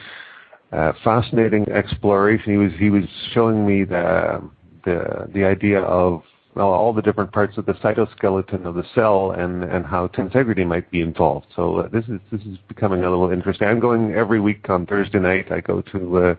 uh, 0.73 0.93
fascinating 1.03 1.69
exploration. 1.69 2.51
He 2.51 2.57
was 2.57 2.71
he 2.79 2.89
was 2.89 3.03
showing 3.33 3.65
me 3.65 3.83
the 3.83 4.41
the 4.85 5.29
the 5.33 5.43
idea 5.43 5.81
of 5.81 6.23
well, 6.55 6.67
all 6.67 6.93
the 6.93 7.01
different 7.01 7.31
parts 7.31 7.57
of 7.57 7.65
the 7.65 7.73
cytoskeleton 7.73 8.65
of 8.65 8.75
the 8.75 8.83
cell 8.95 9.31
and 9.31 9.63
and 9.63 9.85
how 9.85 10.07
tensegrity 10.07 10.65
might 10.65 10.89
be 10.91 11.01
involved. 11.01 11.47
So 11.55 11.77
uh, 11.77 11.87
this 11.89 12.05
is 12.05 12.19
this 12.31 12.41
is 12.41 12.57
becoming 12.67 13.03
a 13.03 13.09
little 13.09 13.31
interesting. 13.31 13.67
I'm 13.67 13.79
going 13.79 14.13
every 14.13 14.39
week 14.39 14.69
on 14.69 14.85
Thursday 14.85 15.19
night. 15.19 15.51
I 15.51 15.61
go 15.61 15.81
to 15.81 16.17
uh, 16.17 16.35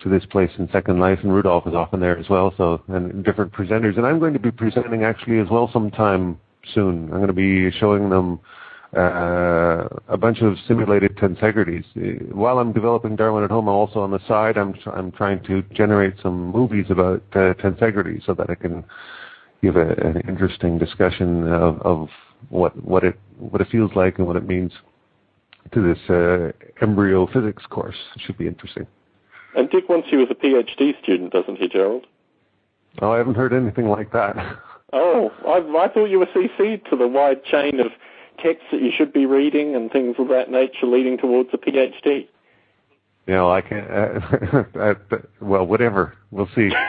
to 0.00 0.08
this 0.08 0.24
place 0.26 0.50
in 0.58 0.68
Second 0.70 0.98
Life, 0.98 1.20
and 1.22 1.32
Rudolf 1.32 1.66
is 1.66 1.74
often 1.74 2.00
there 2.00 2.18
as 2.18 2.28
well. 2.28 2.52
So 2.56 2.82
and 2.88 3.24
different 3.24 3.52
presenters, 3.52 3.96
and 3.96 4.06
I'm 4.06 4.18
going 4.18 4.34
to 4.34 4.40
be 4.40 4.50
presenting 4.50 5.04
actually 5.04 5.38
as 5.38 5.48
well 5.48 5.70
sometime 5.72 6.38
soon. 6.72 7.04
I'm 7.04 7.18
going 7.18 7.26
to 7.28 7.32
be 7.32 7.70
showing 7.78 8.10
them 8.10 8.40
a 8.96 10.16
bunch 10.16 10.40
of 10.40 10.56
simulated 10.66 11.16
tensegrities. 11.16 11.84
Uh, 11.96 12.34
while 12.34 12.58
I'm 12.58 12.72
developing 12.72 13.16
Darwin 13.16 13.44
at 13.44 13.50
home, 13.50 13.68
also 13.68 14.00
on 14.00 14.10
the 14.10 14.20
side, 14.28 14.56
I'm 14.56 14.74
I'm 14.92 15.10
trying 15.12 15.42
to 15.44 15.62
generate 15.74 16.14
some 16.22 16.50
movies 16.50 16.86
about 16.90 17.22
uh, 17.32 17.54
tensegrity 17.54 18.24
so 18.24 18.34
that 18.34 18.50
I 18.50 18.54
can 18.54 18.84
give 19.62 19.76
a, 19.76 19.92
an 19.92 20.22
interesting 20.28 20.78
discussion 20.78 21.48
of, 21.48 21.80
of 21.82 22.08
what 22.50 22.76
what 22.84 23.04
it 23.04 23.18
what 23.38 23.60
it 23.60 23.68
feels 23.70 23.92
like 23.94 24.18
and 24.18 24.26
what 24.26 24.36
it 24.36 24.46
means 24.46 24.72
to 25.72 25.82
this 25.82 26.10
uh, 26.10 26.52
embryo 26.82 27.26
physics 27.32 27.64
course. 27.70 27.96
It 28.16 28.22
should 28.26 28.38
be 28.38 28.46
interesting. 28.46 28.86
And 29.56 29.70
Dick 29.70 29.88
wants 29.88 30.08
you 30.10 30.22
as 30.22 30.28
a 30.30 30.34
PhD 30.34 31.00
student, 31.02 31.32
doesn't 31.32 31.56
he, 31.56 31.68
Gerald? 31.68 32.06
Oh, 33.00 33.12
I 33.12 33.18
haven't 33.18 33.36
heard 33.36 33.52
anything 33.52 33.88
like 33.88 34.12
that. 34.12 34.36
Oh, 34.96 35.32
I, 35.44 35.86
I 35.86 35.88
thought 35.88 36.04
you 36.04 36.20
were 36.20 36.26
CC'd 36.26 36.88
to 36.88 36.96
the 36.96 37.08
wide 37.08 37.44
chain 37.44 37.80
of 37.80 37.88
texts 38.38 38.66
that 38.72 38.80
you 38.80 38.90
should 38.96 39.12
be 39.12 39.26
reading 39.26 39.74
and 39.74 39.90
things 39.90 40.16
of 40.18 40.28
that 40.28 40.50
nature 40.50 40.86
leading 40.86 41.18
towards 41.18 41.50
a 41.52 41.58
PhD. 41.58 42.28
You 43.26 43.34
know, 43.34 43.50
I 43.50 43.62
can't. 43.62 43.90
Uh, 43.90 44.94
well, 45.40 45.66
whatever. 45.66 46.14
We'll 46.30 46.48
see. 46.54 46.70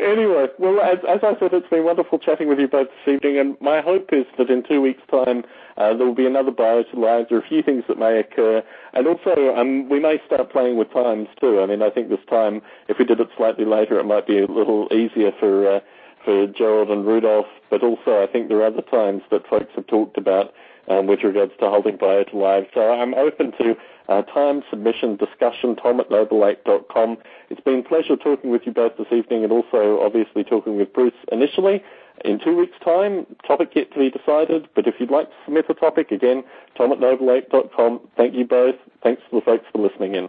anyway, 0.00 0.46
well, 0.58 0.80
as, 0.80 0.98
as, 1.08 1.20
I 1.22 1.38
said, 1.38 1.52
it's 1.52 1.68
been 1.68 1.84
wonderful 1.84 2.18
chatting 2.18 2.48
with 2.48 2.58
you 2.58 2.68
both 2.68 2.88
this 2.88 3.14
evening, 3.14 3.38
and 3.38 3.56
my 3.60 3.80
hope 3.80 4.08
is 4.12 4.24
that 4.38 4.50
in 4.50 4.62
two 4.62 4.80
weeks' 4.80 5.02
time 5.10 5.44
uh, 5.76 5.94
there 5.94 6.06
will 6.06 6.14
be 6.14 6.26
another 6.26 6.50
Biota 6.50 6.94
Live. 6.94 7.26
There 7.28 7.38
are 7.38 7.42
a 7.42 7.48
few 7.48 7.62
things 7.62 7.84
that 7.88 7.98
may 7.98 8.18
occur, 8.18 8.62
and 8.94 9.06
also 9.06 9.54
um, 9.56 9.88
we 9.88 10.00
may 10.00 10.20
start 10.26 10.50
playing 10.50 10.78
with 10.78 10.92
times 10.92 11.28
too. 11.38 11.60
I 11.60 11.66
mean, 11.66 11.82
I 11.82 11.90
think 11.90 12.08
this 12.08 12.24
time, 12.28 12.62
if 12.88 12.98
we 12.98 13.04
did 13.04 13.20
it 13.20 13.28
slightly 13.36 13.66
later, 13.66 13.98
it 13.98 14.04
might 14.04 14.26
be 14.26 14.38
a 14.38 14.46
little 14.46 14.88
easier 14.92 15.32
for. 15.38 15.76
Uh, 15.76 15.80
for 16.24 16.46
Gerald 16.46 16.90
and 16.90 17.06
Rudolf, 17.06 17.46
but 17.70 17.82
also 17.82 18.22
I 18.22 18.26
think 18.30 18.48
there 18.48 18.58
are 18.58 18.66
other 18.66 18.82
times 18.82 19.22
that 19.30 19.46
folks 19.46 19.72
have 19.76 19.86
talked 19.86 20.16
about 20.18 20.52
um, 20.88 21.06
with 21.06 21.22
regards 21.22 21.52
to 21.60 21.68
holding 21.68 21.96
Biota 21.96 22.34
Live. 22.34 22.66
So 22.74 22.92
I'm 22.92 23.14
open 23.14 23.52
to 23.52 23.76
uh, 24.08 24.22
time, 24.22 24.62
submission, 24.68 25.16
discussion, 25.16 25.76
tom 25.76 26.00
at 26.00 26.10
nobleape.com. 26.10 27.18
It's 27.48 27.60
been 27.60 27.80
a 27.80 27.82
pleasure 27.82 28.16
talking 28.16 28.50
with 28.50 28.62
you 28.66 28.72
both 28.72 28.96
this 28.98 29.06
evening 29.12 29.44
and 29.44 29.52
also 29.52 30.00
obviously 30.00 30.44
talking 30.44 30.76
with 30.76 30.92
Bruce 30.92 31.14
initially. 31.30 31.82
In 32.24 32.38
two 32.38 32.56
weeks' 32.56 32.76
time, 32.84 33.24
topic 33.46 33.70
yet 33.74 33.92
to 33.92 33.98
be 33.98 34.10
decided, 34.10 34.68
but 34.74 34.86
if 34.86 34.96
you'd 34.98 35.10
like 35.10 35.28
to 35.28 35.34
submit 35.46 35.66
a 35.70 35.74
topic, 35.74 36.10
again, 36.10 36.44
tom 36.76 36.92
at 36.92 36.98
nobleape.com. 36.98 38.00
Thank 38.16 38.34
you 38.34 38.44
both. 38.44 38.74
Thanks 39.02 39.22
to 39.30 39.36
the 39.36 39.42
folks 39.42 39.64
for 39.72 39.78
listening 39.78 40.14
in. 40.16 40.28